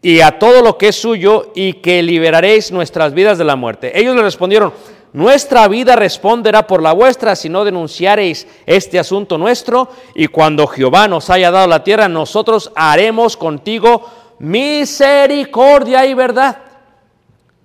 [0.00, 3.98] y a todo lo que es suyo y que liberaréis nuestras vidas de la muerte.
[3.98, 4.72] Ellos le respondieron,
[5.12, 11.08] nuestra vida responderá por la vuestra si no denunciareis este asunto nuestro y cuando Jehová
[11.08, 14.06] nos haya dado la tierra, nosotros haremos contigo
[14.38, 16.58] misericordia y verdad.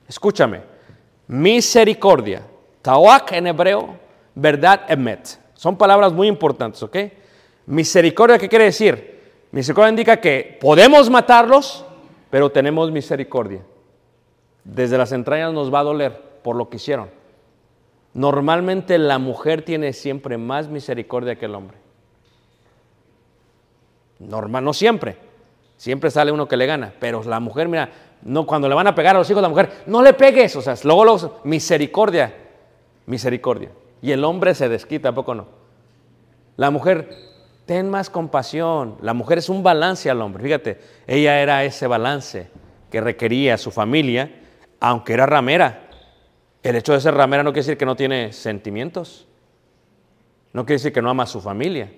[0.08, 0.62] Escúchame,
[1.28, 2.44] misericordia,
[2.82, 3.98] tawak en hebreo,
[4.36, 5.40] verdad emet.
[5.54, 6.98] Son palabras muy importantes, ¿ok?
[7.66, 9.22] Misericordia, ¿qué quiere decir?
[9.52, 11.86] Misericordia indica que podemos matarlos,
[12.30, 13.62] pero tenemos misericordia.
[14.64, 17.23] Desde las entrañas nos va a doler por lo que hicieron.
[18.14, 21.78] Normalmente la mujer tiene siempre más misericordia que el hombre.
[24.20, 25.18] Normal, no siempre.
[25.78, 27.90] Siempre sale uno que le gana, pero la mujer, mira,
[28.22, 30.62] no, cuando le van a pegar a los hijos la mujer, no le pegues, o
[30.62, 32.34] sea, luego, luego misericordia,
[33.06, 33.70] misericordia.
[34.02, 35.48] Y el hombre se desquita, ¿a poco no?
[36.56, 37.10] La mujer,
[37.66, 38.98] ten más compasión.
[39.02, 40.44] La mujer es un balance al hombre.
[40.44, 42.50] Fíjate, ella era ese balance
[42.92, 44.32] que requería su familia,
[44.80, 45.83] aunque era ramera.
[46.64, 49.28] El hecho de ser ramera no quiere decir que no tiene sentimientos.
[50.54, 51.92] No quiere decir que no ama a su familia.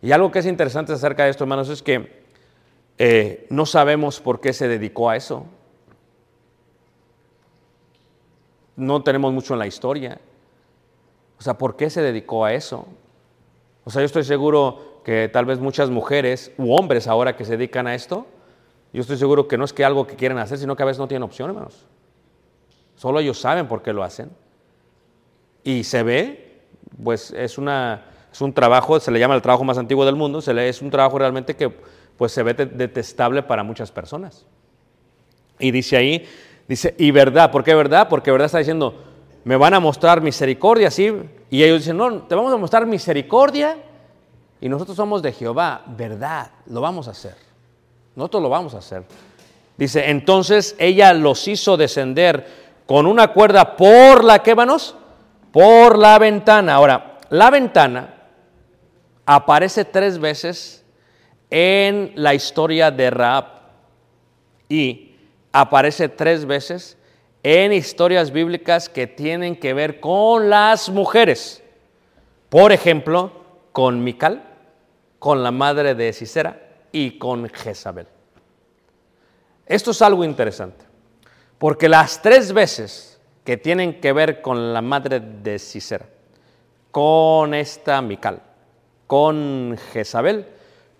[0.00, 2.24] Y algo que es interesante acerca de esto, hermanos, es que
[2.96, 5.44] eh, no sabemos por qué se dedicó a eso.
[8.76, 10.18] No tenemos mucho en la historia.
[11.38, 12.86] O sea, ¿por qué se dedicó a eso?
[13.84, 17.58] O sea, yo estoy seguro que tal vez muchas mujeres u hombres ahora que se
[17.58, 18.26] dedican a esto,
[18.92, 20.98] yo estoy seguro que no es que algo que quieren hacer, sino que a veces
[20.98, 21.86] no tienen opción, hermanos.
[23.00, 24.30] Solo ellos saben por qué lo hacen.
[25.64, 26.60] Y se ve,
[27.02, 30.42] pues es, una, es un trabajo, se le llama el trabajo más antiguo del mundo,
[30.42, 31.74] se le, es un trabajo realmente que
[32.18, 34.44] pues se ve detestable para muchas personas.
[35.58, 36.28] Y dice ahí,
[36.68, 38.06] dice, y verdad, ¿por qué verdad?
[38.06, 39.02] Porque verdad está diciendo,
[39.44, 41.10] me van a mostrar misericordia, ¿sí?
[41.48, 43.78] Y ellos dicen, no, te vamos a mostrar misericordia
[44.60, 47.36] y nosotros somos de Jehová, verdad, lo vamos a hacer.
[48.14, 49.04] Nosotros lo vamos a hacer.
[49.78, 54.96] Dice, entonces ella los hizo descender con una cuerda por la, ¿qué manos?
[55.52, 56.74] Por la ventana.
[56.74, 58.14] Ahora, la ventana
[59.24, 60.84] aparece tres veces
[61.50, 63.44] en la historia de Raab
[64.68, 65.14] y
[65.52, 66.98] aparece tres veces
[67.44, 71.62] en historias bíblicas que tienen que ver con las mujeres.
[72.48, 73.30] Por ejemplo,
[73.70, 74.42] con Mical,
[75.20, 76.60] con la madre de Sisera
[76.90, 78.08] y con Jezabel.
[79.64, 80.89] Esto es algo interesante,
[81.60, 86.06] porque las tres veces que tienen que ver con la madre de Sisera,
[86.90, 88.40] con esta Mical,
[89.06, 90.46] con Jezabel,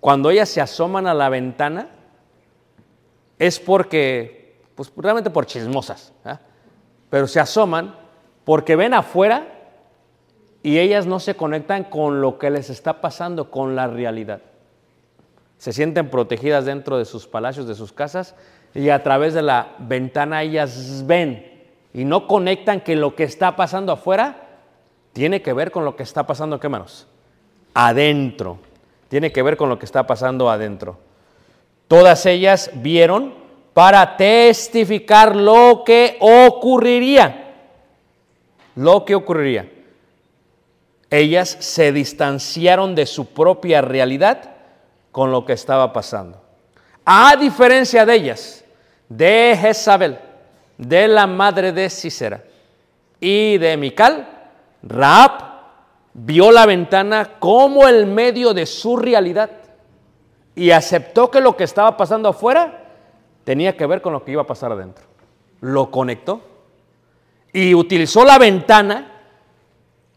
[0.01, 1.89] cuando ellas se asoman a la ventana,
[3.39, 6.41] es porque, pues realmente por chismosas, ¿ah?
[7.09, 7.97] pero se asoman
[8.45, 9.47] porque ven afuera
[10.63, 14.43] y ellas no se conectan con lo que les está pasando, con la realidad.
[15.57, 18.35] Se sienten protegidas dentro de sus palacios, de sus casas,
[18.75, 21.51] y a través de la ventana ellas ven
[21.93, 24.49] y no conectan que lo que está pasando afuera
[25.13, 27.07] tiene que ver con lo que está pasando, ¿qué manos?
[27.75, 28.59] Adentro.
[29.09, 30.99] Tiene que ver con lo que está pasando adentro.
[31.89, 33.35] Todas ellas vieron
[33.75, 37.55] para testificar lo que ocurriría.
[38.77, 39.69] Lo que ocurriría.
[41.11, 44.55] Ellas se distanciaron de su propia realidad
[45.11, 46.41] con lo que estaba pasando.
[47.05, 48.60] A diferencia de ellas,
[49.11, 50.19] de Jezabel,
[50.79, 52.43] de la madre de Cícera
[53.21, 54.27] y de Mical,
[54.83, 55.51] Raab
[56.15, 59.51] vio la ventana como el medio de su realidad
[60.55, 62.85] y aceptó que lo que estaba pasando afuera
[63.45, 65.05] tenía que ver con lo que iba a pasar adentro.
[65.61, 66.41] Lo conectó
[67.53, 69.11] y utilizó la ventana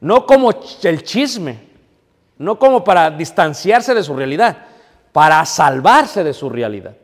[0.01, 0.51] no como
[0.83, 1.59] el chisme,
[2.37, 4.57] no como para distanciarse de su realidad,
[5.11, 6.95] para salvarse de su realidad.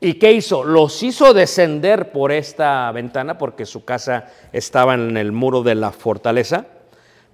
[0.00, 0.62] ¿Y qué hizo?
[0.62, 5.90] Los hizo descender por esta ventana porque su casa estaba en el muro de la
[5.90, 6.66] fortaleza,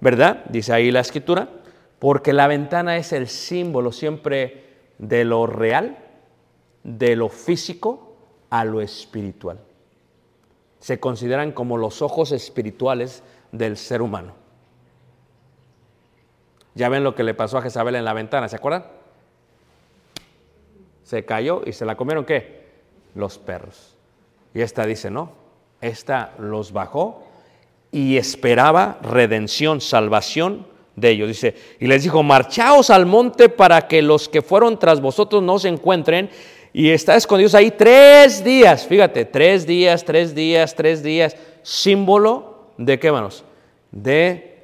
[0.01, 0.43] ¿verdad?
[0.49, 1.49] Dice ahí la escritura,
[1.99, 4.63] porque la ventana es el símbolo siempre
[4.97, 5.97] de lo real,
[6.83, 8.15] de lo físico
[8.49, 9.59] a lo espiritual.
[10.79, 14.33] Se consideran como los ojos espirituales del ser humano.
[16.73, 18.94] Ya ven lo que le pasó a Jezabel en la ventana, ¿se acuerdan?
[21.05, 22.65] Se cayó y se la comieron qué?
[23.13, 23.95] Los perros.
[24.53, 25.31] Y esta dice, no,
[25.79, 27.23] esta los bajó
[27.91, 31.27] y esperaba redención, salvación de ellos.
[31.27, 35.59] Dice, y les dijo, marchaos al monte para que los que fueron tras vosotros no
[35.59, 36.29] se encuentren.
[36.73, 42.99] Y está escondidos ahí tres días, fíjate, tres días, tres días, tres días, símbolo de
[42.99, 43.45] qué manos?
[43.91, 44.54] De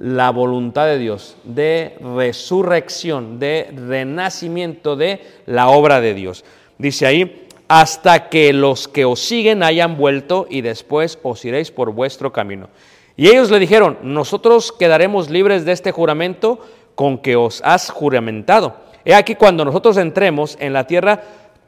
[0.00, 6.42] la voluntad de Dios, de resurrección, de renacimiento de la obra de Dios.
[6.78, 11.92] Dice ahí, hasta que los que os siguen hayan vuelto y después os iréis por
[11.92, 12.70] vuestro camino.
[13.14, 16.60] Y ellos le dijeron, nosotros quedaremos libres de este juramento
[16.94, 18.76] con que os has juramentado.
[19.04, 21.20] He aquí cuando nosotros entremos en la tierra,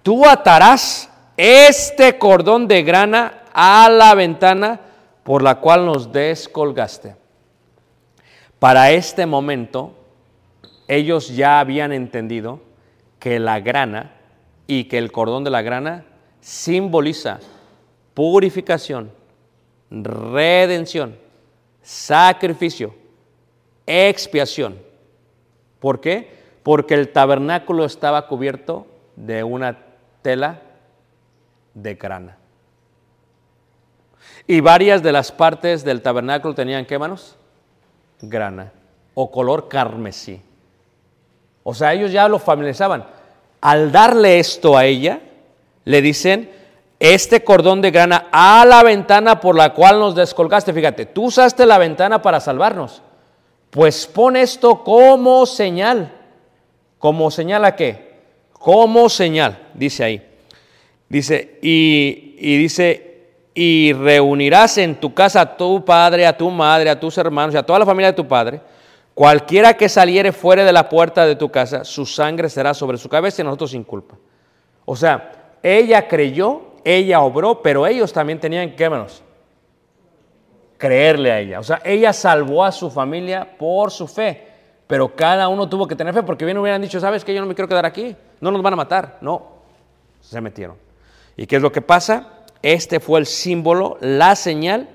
[0.03, 4.80] tú atarás este cordón de grana a la ventana
[5.22, 7.22] por la cual nos descolgaste.
[8.63, 9.93] Para este momento,
[10.87, 12.61] ellos ya habían entendido
[13.19, 14.13] que la grana
[14.69, 16.05] y que el cordón de la grana
[16.41, 17.41] simboliza
[18.15, 19.11] purificación,
[19.91, 21.19] redención,
[21.83, 22.95] sacrificio,
[23.85, 24.79] expiación.
[25.81, 26.31] ¿Por qué?
[26.63, 28.87] Porque el tabernáculo estaba cubierto
[29.17, 29.77] de una
[30.23, 30.63] tela
[31.75, 32.39] de grana.
[34.47, 37.37] Y varias de las partes del tabernáculo tenían qué manos?
[38.23, 38.73] Grana
[39.14, 40.41] o color carmesí.
[41.62, 43.05] O sea, ellos ya lo familiarizaban.
[43.61, 45.20] Al darle esto a ella,
[45.85, 46.51] le dicen,
[46.99, 50.73] este cordón de grana a la ventana por la cual nos descolgaste.
[50.73, 53.03] Fíjate, tú usaste la ventana para salvarnos.
[53.70, 56.12] Pues pon esto como señal.
[56.99, 58.12] ¿Como señal a qué?
[58.53, 60.29] Como señal, dice ahí.
[61.09, 63.12] Dice, y, y dice,
[63.55, 67.59] y reunirás en tu casa a tu padre, a tu madre, a tus hermanos y
[67.59, 68.61] a toda la familia de tu padre.
[69.15, 73.09] Cualquiera que saliere fuera de la puerta de tu casa, su sangre será sobre su
[73.09, 74.17] cabeza y nosotros sin culpa.
[74.87, 79.23] O sea, ella creyó, ella obró, pero ellos también tenían que, menos,
[80.79, 81.61] creerle a ella.
[81.61, 84.49] O sea, ella salvó a su familia por su fe,
[84.87, 87.47] pero cada uno tuvo que tener fe porque bien hubieran dicho, ¿sabes que yo no
[87.47, 88.17] me quiero quedar aquí?
[88.41, 89.19] No nos van a matar.
[89.21, 89.47] No,
[90.21, 90.77] se metieron.
[91.37, 92.41] ¿Y qué es lo que pasa?
[92.63, 94.89] Este fue el símbolo, la señal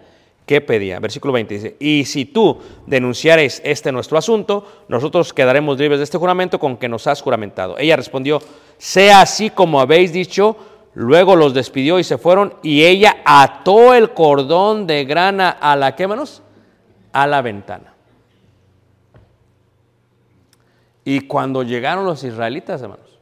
[0.46, 1.00] que pedía.
[1.00, 6.18] Versículo 20 dice, y si tú denunciares este nuestro asunto, nosotros quedaremos libres de este
[6.18, 7.78] juramento con que nos has juramentado.
[7.78, 8.42] Ella respondió,
[8.78, 10.56] sea así como habéis dicho,
[11.00, 15.96] Luego los despidió y se fueron y ella ató el cordón de grana a la,
[15.96, 16.42] ¿qué manos?
[17.14, 17.94] A la ventana.
[21.04, 23.20] Y cuando llegaron los israelitas, hermanos,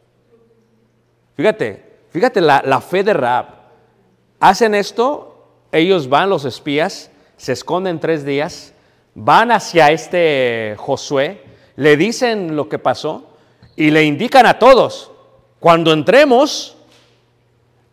[1.36, 3.55] fíjate, fíjate la, la fe de Raab.
[4.40, 8.74] Hacen esto, ellos van, los espías, se esconden tres días,
[9.14, 11.44] van hacia este Josué,
[11.76, 13.30] le dicen lo que pasó
[13.76, 15.12] y le indican a todos,
[15.60, 16.78] cuando entremos,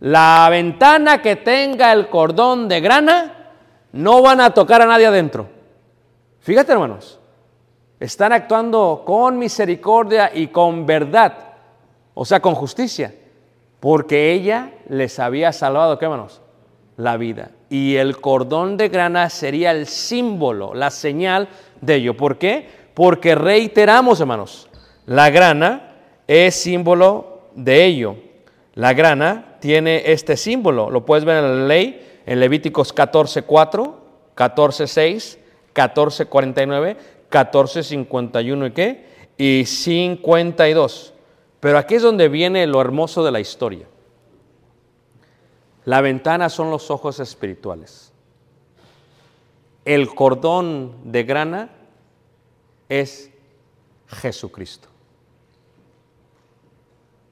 [0.01, 3.51] la ventana que tenga el cordón de grana,
[3.93, 5.49] no van a tocar a nadie adentro.
[6.41, 7.21] Fíjate, hermanos,
[8.01, 11.55] están actuando con misericordia y con verdad,
[12.15, 13.15] o sea, con justicia,
[13.83, 16.41] porque ella les había salvado, ¿qué hermanos?
[16.97, 17.51] La vida.
[17.69, 21.49] Y el cordón de grana sería el símbolo, la señal
[21.81, 22.17] de ello.
[22.17, 22.69] ¿Por qué?
[22.95, 24.69] Porque reiteramos, hermanos,
[25.05, 25.97] la grana
[26.29, 28.15] es símbolo de ello.
[28.75, 33.95] La grana tiene este símbolo, lo puedes ver en la ley, en Levíticos 14.4,
[34.37, 35.39] 14.6,
[35.75, 36.97] 14.49,
[37.29, 39.07] 14.51 y qué,
[39.37, 41.12] y 52.
[41.63, 43.87] Pero aquí es donde viene lo hermoso de la historia.
[45.85, 48.13] La ventana son los ojos espirituales.
[49.85, 51.71] El cordón de grana
[52.89, 53.31] es
[54.09, 54.89] Jesucristo.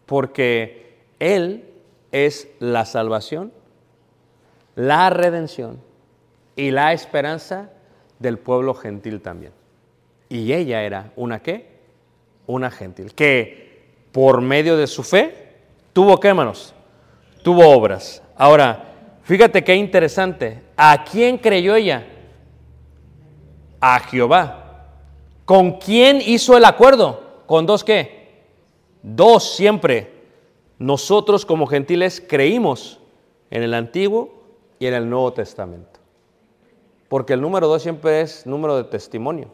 [0.07, 1.69] Porque él
[2.13, 3.53] es la salvación,
[4.77, 5.81] la redención
[6.55, 7.73] y la esperanza
[8.21, 9.53] del pueblo gentil también.
[10.29, 11.81] Y ella era una qué?
[12.47, 13.70] Una gentil, que
[14.13, 15.41] por medio de su fe
[15.93, 16.75] tuvo qué, hermanos?
[17.43, 18.23] Tuvo obras.
[18.37, 20.63] Ahora, fíjate qué interesante.
[20.77, 22.07] ¿A quién creyó ella?
[23.81, 24.87] A Jehová.
[25.45, 27.43] ¿Con quién hizo el acuerdo?
[27.47, 28.45] ¿Con dos qué?
[29.03, 30.21] Dos siempre
[30.79, 33.01] nosotros como gentiles creímos
[33.51, 34.33] en el Antiguo
[34.79, 36.01] y en el Nuevo Testamento.
[37.09, 39.51] Porque el número dos siempre es número de testimonio.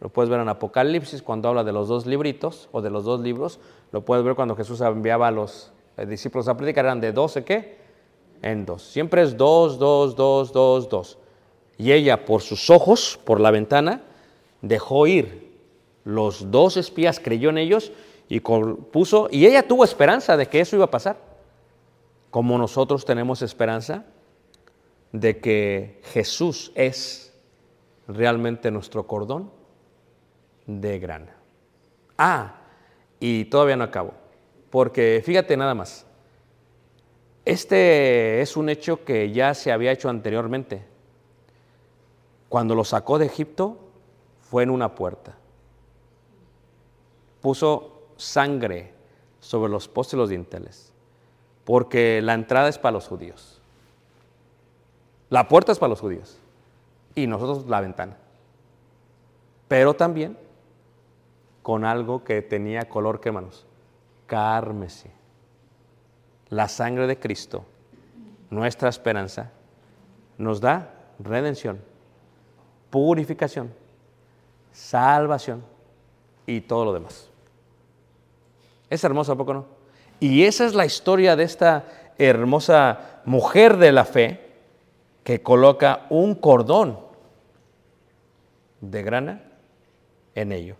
[0.00, 3.20] Lo puedes ver en Apocalipsis cuando habla de los dos libritos o de los dos
[3.20, 3.58] libros.
[3.92, 6.84] Lo puedes ver cuando Jesús enviaba a los eh, discípulos a predicar.
[6.84, 7.78] Eran de doce, ¿qué?
[8.42, 8.82] En dos.
[8.82, 11.18] Siempre es dos, dos, dos, dos, dos.
[11.78, 14.02] Y ella, por sus ojos, por la ventana,
[14.60, 15.46] dejó ir.
[16.04, 17.92] Los dos espías creyó en ellos
[18.28, 21.16] y puso, y ella tuvo esperanza de que eso iba a pasar,
[22.30, 24.04] como nosotros tenemos esperanza
[25.12, 27.32] de que Jesús es
[28.08, 29.50] realmente nuestro cordón
[30.66, 31.34] de grana.
[32.18, 32.54] Ah,
[33.20, 34.14] y todavía no acabo,
[34.70, 36.06] porque fíjate nada más,
[37.44, 40.84] este es un hecho que ya se había hecho anteriormente.
[42.48, 43.78] Cuando lo sacó de Egipto
[44.40, 45.36] fue en una puerta.
[47.40, 48.92] Puso sangre
[49.40, 50.92] sobre los postes y los dinteles,
[51.64, 53.60] porque la entrada es para los judíos.
[55.30, 56.38] La puerta es para los judíos
[57.14, 58.16] y nosotros la ventana.
[59.68, 60.36] Pero también
[61.66, 63.66] con algo que tenía color, ¿qué hermanos?
[64.28, 65.10] Carmesí.
[66.48, 67.64] La sangre de Cristo,
[68.50, 69.50] nuestra esperanza,
[70.38, 71.80] nos da redención,
[72.88, 73.74] purificación,
[74.70, 75.64] salvación
[76.46, 77.28] y todo lo demás.
[78.88, 79.66] Es hermoso, ¿a poco no?
[80.20, 81.84] Y esa es la historia de esta
[82.16, 84.54] hermosa mujer de la fe
[85.24, 86.96] que coloca un cordón
[88.80, 89.42] de grana
[90.36, 90.76] en ello.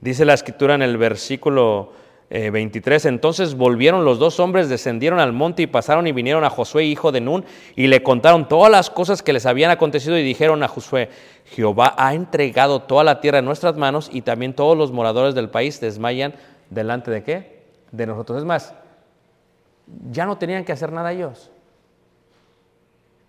[0.00, 1.92] Dice la escritura en el versículo
[2.30, 6.50] 23, eh, entonces volvieron los dos hombres, descendieron al monte y pasaron y vinieron a
[6.50, 7.44] Josué, hijo de Nun,
[7.74, 11.08] y le contaron todas las cosas que les habían acontecido y dijeron a Josué,
[11.46, 15.48] Jehová ha entregado toda la tierra en nuestras manos y también todos los moradores del
[15.48, 16.34] país desmayan
[16.70, 17.62] delante de qué?
[17.92, 18.38] De nosotros.
[18.38, 18.74] Es más,
[20.10, 21.50] ya no tenían que hacer nada ellos.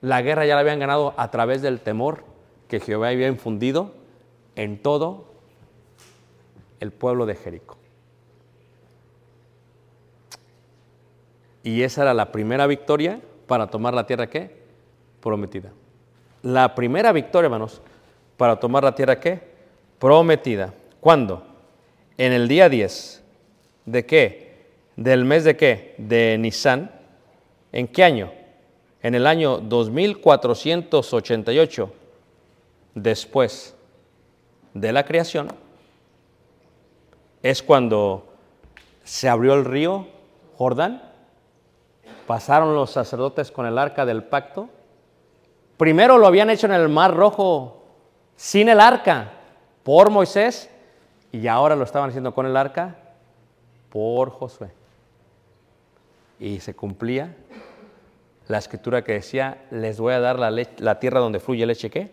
[0.01, 2.26] La guerra ya la habían ganado a través del temor
[2.67, 3.93] que Jehová había infundido
[4.55, 5.26] en todo
[6.80, 7.77] el pueblo de Jericó.
[11.63, 14.57] Y esa era la primera victoria para tomar la tierra que
[15.21, 15.71] prometida.
[16.41, 17.82] La primera victoria, hermanos,
[18.38, 19.41] para tomar la tierra que
[19.99, 20.73] prometida.
[21.01, 21.45] ¿Cuándo?
[22.17, 23.19] En el día 10
[23.89, 24.67] ¿De qué?
[24.95, 25.95] ¿Del mes de qué?
[25.97, 26.91] De Nisan.
[27.71, 28.32] ¿En qué año?
[29.01, 31.91] En el año 2488,
[32.93, 33.73] después
[34.75, 35.47] de la creación,
[37.44, 38.26] es cuando
[39.04, 40.08] se abrió el río
[40.58, 41.02] Jordán,
[42.28, 44.70] pasaron los sacerdotes con el arca del pacto.
[45.78, 47.84] Primero lo habían hecho en el mar rojo
[48.36, 49.32] sin el arca
[49.84, 50.70] por Moisés
[51.32, 52.98] y ahora lo estaban haciendo con el arca
[53.90, 54.72] por Josué.
[56.40, 57.36] Y se cumplía
[58.48, 62.12] la escritura que decía, les voy a dar la, tierra donde fluye leche, ¿qué?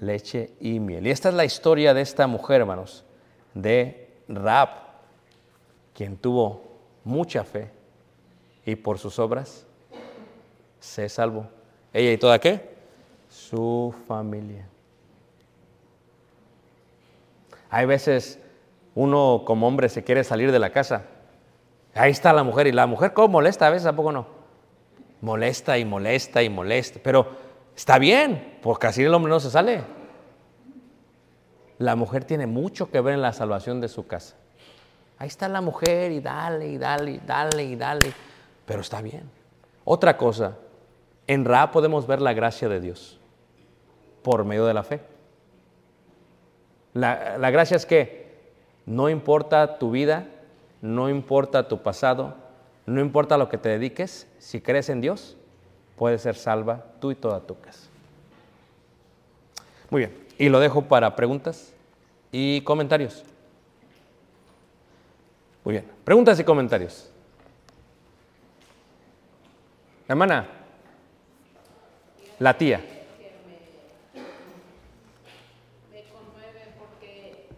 [0.00, 1.06] Leche y miel.
[1.06, 3.04] Y esta es la historia de esta mujer, hermanos,
[3.52, 4.68] de Raab,
[5.94, 6.62] quien tuvo
[7.04, 7.70] mucha fe
[8.64, 9.66] y por sus obras
[10.80, 11.46] se salvó.
[11.92, 12.74] ¿Ella y toda qué?
[13.28, 14.66] Su familia.
[17.70, 18.38] Hay veces
[18.94, 21.04] uno como hombre se quiere salir de la casa.
[21.94, 24.26] Ahí está la mujer y la mujer cómo molesta a veces, ¿a poco no?
[25.20, 27.00] Molesta y molesta y molesta.
[27.02, 27.28] Pero
[27.76, 29.82] está bien, porque así el hombre no se sale.
[31.78, 34.36] La mujer tiene mucho que ver en la salvación de su casa.
[35.18, 38.12] Ahí está la mujer y dale y dale y dale y dale.
[38.66, 39.30] Pero está bien.
[39.84, 40.56] Otra cosa,
[41.26, 43.18] en Ra podemos ver la gracia de Dios
[44.22, 45.00] por medio de la fe.
[46.94, 48.24] La, la gracia es que
[48.86, 50.26] no importa tu vida,
[50.80, 52.34] no importa tu pasado,
[52.86, 55.36] no importa lo que te dediques, si crees en Dios,
[55.96, 57.88] puedes ser salva tú y toda tu casa.
[59.90, 61.72] Muy bien, y lo dejo para preguntas
[62.32, 63.24] y comentarios.
[65.64, 67.10] Muy bien, preguntas y comentarios.
[70.06, 70.46] Hermana,
[72.38, 72.78] la tía.
[75.90, 77.48] me conmueve porque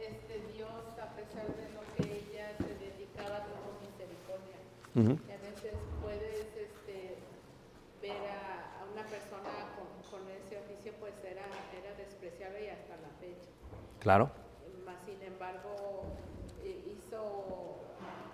[0.00, 4.56] este Dios, a pesar de lo que ella se dedicaba, tuvo misericordia.
[4.94, 5.20] Ujú.
[5.28, 7.18] Y a veces puedes este,
[8.00, 11.44] ver a, a una persona con, con ese oficio, pues era,
[11.76, 13.50] era despreciable y hasta la fecha.
[14.10, 14.28] Claro,
[14.84, 16.02] Mas, sin embargo,
[16.64, 17.76] eh, hizo,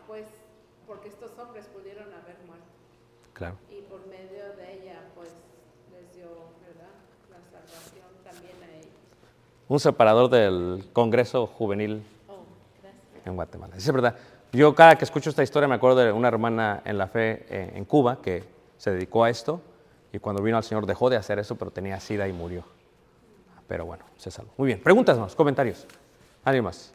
[0.07, 0.25] pues,
[0.87, 2.65] porque estos hombres pudieron haber muerto.
[3.35, 3.57] claro.
[3.71, 5.29] Y por medio de ella, pues,
[5.93, 6.29] les dio,
[6.67, 6.95] ¿verdad?
[7.31, 8.89] La salvación también a ellos.
[9.69, 12.39] Un separador del Congreso Juvenil Oh,
[13.27, 13.77] en Guatemala.
[13.77, 14.17] Es verdad.
[14.53, 17.73] Yo cada que escucho esta historia me acuerdo de una hermana en la fe eh,
[17.75, 18.45] en Cuba que
[18.79, 19.61] se dedicó a esto
[20.11, 22.65] y cuando vino al Señor dejó de hacer eso, pero tenía sida y murió.
[23.69, 24.53] Pero bueno, se salvó.
[24.57, 24.81] Muy bien.
[24.81, 25.87] Preguntas más, comentarios.
[26.45, 26.93] ¿Alguien más?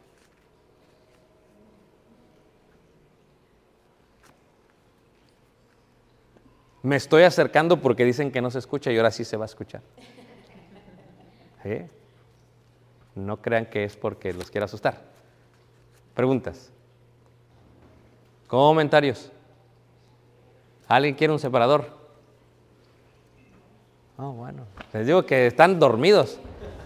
[6.83, 9.47] Me estoy acercando porque dicen que no se escucha y ahora sí se va a
[9.47, 9.81] escuchar.
[11.63, 11.83] ¿Sí?
[13.13, 14.99] No crean que es porque los quiera asustar.
[16.15, 16.71] Preguntas.
[18.47, 19.31] Comentarios.
[20.87, 21.85] ¿Alguien quiere un separador?
[24.17, 24.63] Oh, bueno.
[24.93, 26.39] Les digo que están dormidos.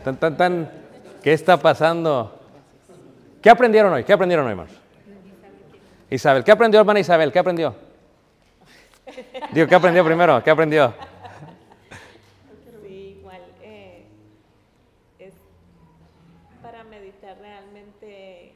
[0.06, 0.72] Tan, tan, tan.
[1.24, 2.39] ¿Qué está pasando?
[3.41, 4.03] ¿Qué aprendieron hoy?
[4.03, 4.74] ¿Qué aprendieron hoy, hermanos?
[6.12, 6.43] Isabel.
[6.43, 7.32] ¿Qué aprendió, hermana Isabel?
[7.32, 7.76] ¿Qué aprendió?
[9.51, 10.43] Digo, ¿qué aprendió primero?
[10.43, 10.93] ¿Qué aprendió?
[12.84, 14.06] Sí, igual eh,
[15.18, 15.34] es
[16.62, 18.53] para meditar realmente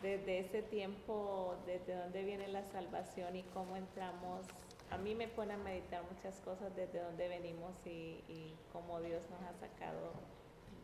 [0.00, 4.46] desde ese tiempo, desde dónde viene la salvación y cómo entramos.
[4.90, 9.20] A mí me pone a meditar muchas cosas desde dónde venimos y, y cómo Dios
[9.30, 10.12] nos ha sacado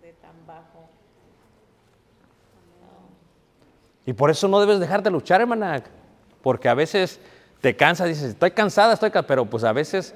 [0.03, 0.89] de tan bajo.
[4.07, 5.83] Y por eso no debes dejar de luchar, hermana.
[6.43, 7.21] Porque a veces
[7.61, 9.27] te cansas, dices, estoy cansada, estoy cansada.
[9.27, 10.15] Pero pues a veces,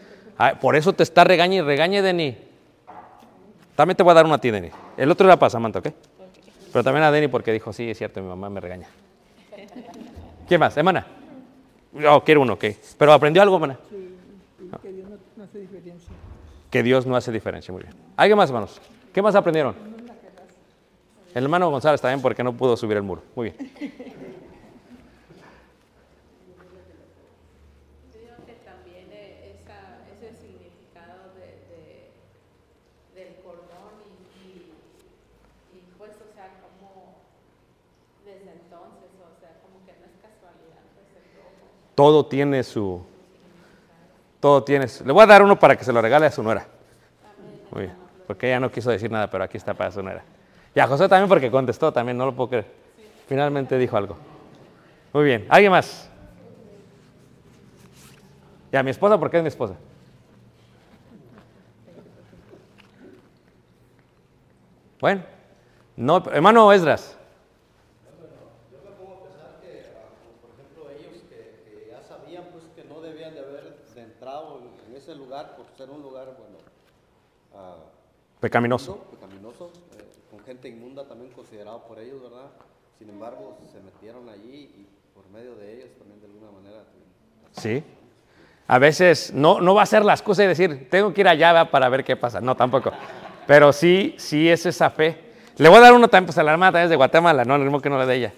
[0.61, 2.38] por eso te está regaña y regañe, Denny.
[3.74, 4.70] También te voy a dar una a ti, Denny.
[4.97, 5.88] El otro la pasa, Samantha, ¿ok?
[6.72, 8.86] Pero también a Denny porque dijo, sí, es cierto, mi mamá me regaña.
[10.47, 10.76] ¿Quién más?
[10.76, 11.07] ¿Hermana?
[12.09, 12.64] Oh, quiero uno, ok.
[12.99, 13.78] Pero aprendió algo, hermana.
[14.82, 16.09] que Dios no, no hace diferencia.
[16.70, 17.95] Que Dios no hace diferencia, muy bien.
[18.16, 18.80] ¿Alguien más, hermanos?
[19.12, 19.74] ¿Qué más aprendieron?
[21.34, 23.22] El hermano González también porque no pudo subir el muro.
[23.34, 23.70] Muy bien.
[28.12, 29.78] Yo digo que también eh, esa,
[30.11, 32.11] ese significado de, de-
[33.14, 34.74] del cordón y, y,
[35.78, 37.14] y pues, o sea, como
[38.24, 41.70] desde entonces, o sea, como que no es casualidad, pues el rojo.
[42.01, 43.03] Todo tiene su.
[44.40, 46.42] Todo tiene su- Le voy a dar uno para que se lo regale a su
[46.42, 46.66] nuera.
[47.70, 47.94] Muy bien.
[48.26, 50.22] Porque ella no quiso decir nada, pero aquí está para su nuera.
[50.74, 52.64] Y a José también porque contestó, también no lo puedo creer.
[53.28, 54.16] Finalmente dijo algo.
[55.12, 55.44] Muy bien.
[55.51, 56.09] ¿Alguien más?
[58.72, 59.74] Y a mi esposa, porque es mi esposa.
[65.03, 65.22] Bueno,
[65.96, 67.16] no, hermano Esdras.
[70.40, 74.90] por ejemplo, ellos que, que ya sabían pues que no debían de haber entrado en,
[74.90, 76.58] en ese lugar por ser un lugar, bueno,
[77.54, 77.76] ah,
[78.38, 78.98] Pecaminoso.
[79.12, 82.48] pecaminoso, eh, con gente inmunda también considerado por ellos, ¿verdad?
[82.98, 86.82] Sin embargo, se metieron allí y por medio de ellos también de alguna manera.
[87.52, 87.82] Sí.
[88.68, 91.70] A veces no, no va a ser la excusa de decir, tengo que ir allá
[91.70, 92.42] para ver qué pasa.
[92.42, 92.92] No, tampoco.
[93.46, 95.32] Pero sí, sí es esa fe.
[95.56, 97.54] Le voy a dar uno también, pues a la hermana también es de Guatemala, no,
[97.54, 98.32] el mismo que no le de ella.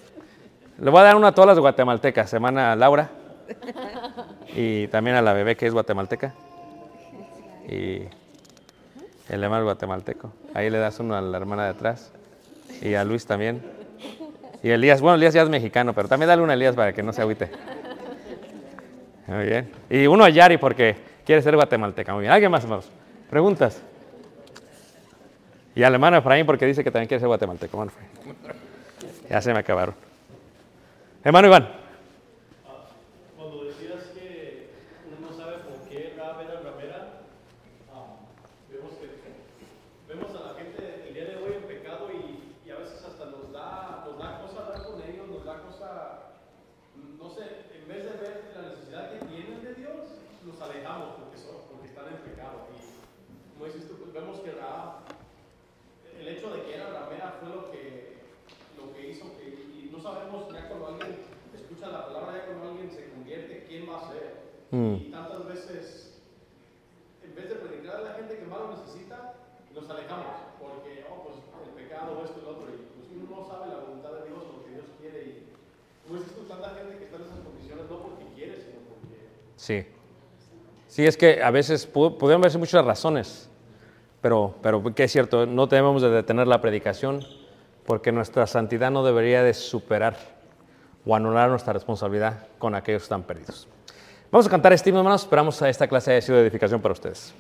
[0.78, 3.11] Le voy a dar uno a todas las guatemaltecas, hermana Laura.
[4.55, 6.34] Y también a la bebé que es guatemalteca.
[7.69, 8.03] Y
[9.29, 10.33] el lema guatemalteco.
[10.55, 12.13] Ahí le das uno a la hermana de atrás.
[12.81, 13.63] Y a Luis también.
[14.63, 17.03] Y Elías, bueno, Elías ya es mexicano, pero también dale uno a Elías para que
[17.03, 17.51] no se agüite.
[19.27, 19.71] Muy bien.
[19.89, 22.13] Y uno a Yari porque quiere ser guatemalteca.
[22.13, 22.33] Muy bien.
[22.33, 22.89] ¿Alguien más, hermanos?
[23.31, 23.81] ¿Preguntas?
[25.75, 27.87] Y al hermano Efraín porque dice que también quiere ser guatemalteco.
[29.31, 29.95] Ya se me acabaron.
[31.25, 31.69] Hermano Iván.
[33.37, 34.71] Cuando decías que
[35.07, 37.23] uno no sabe por qué Rahab era ramera,
[37.95, 38.27] ah,
[38.69, 39.07] vemos, que,
[40.13, 43.25] vemos a la gente el día de hoy en pecado y, y a veces hasta
[43.27, 46.35] nos da, nos da cosa hablar con ellos, nos da cosa,
[47.19, 51.39] no sé, en vez de ver la necesidad que tienen de Dios, nos alejamos porque,
[51.39, 52.67] son, porque están en pecado.
[52.75, 55.07] Y como dices tú, pues vemos que Rahab,
[56.19, 58.19] el hecho de que era ramera fue lo que,
[58.77, 61.15] lo que hizo que, y no sabemos ya cuando alguien
[61.55, 64.43] escucha la palabra, ya cuando alguien se convierte, ¿quién va a ser?
[64.73, 64.95] Mm.
[64.95, 66.19] Y tantas veces,
[67.23, 69.35] en vez de predicar a la gente que más lo necesita,
[69.73, 73.47] nos alejamos, porque, oh, pues el pecado, esto y lo otro, y pues uno no
[73.47, 75.47] sabe la voluntad de Dios, lo que Dios quiere, y
[76.03, 79.31] como dices tú, tanta gente que está en esas condiciones, no porque quiere, sino porque...
[79.57, 79.87] Sí.
[80.89, 83.49] Sí, es que a veces pudieron verse muchas razones,
[84.21, 87.25] pero, pero que es cierto, no debemos de detener la predicación
[87.87, 90.16] porque nuestra santidad no debería de superar
[91.05, 93.68] o anular nuestra responsabilidad con aquellos que están perdidos.
[94.30, 95.22] Vamos a cantar este himno, hermanos.
[95.22, 97.35] Esperamos a esta clase haya sido de edificación para ustedes.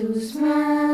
[0.00, 0.89] Tus manos,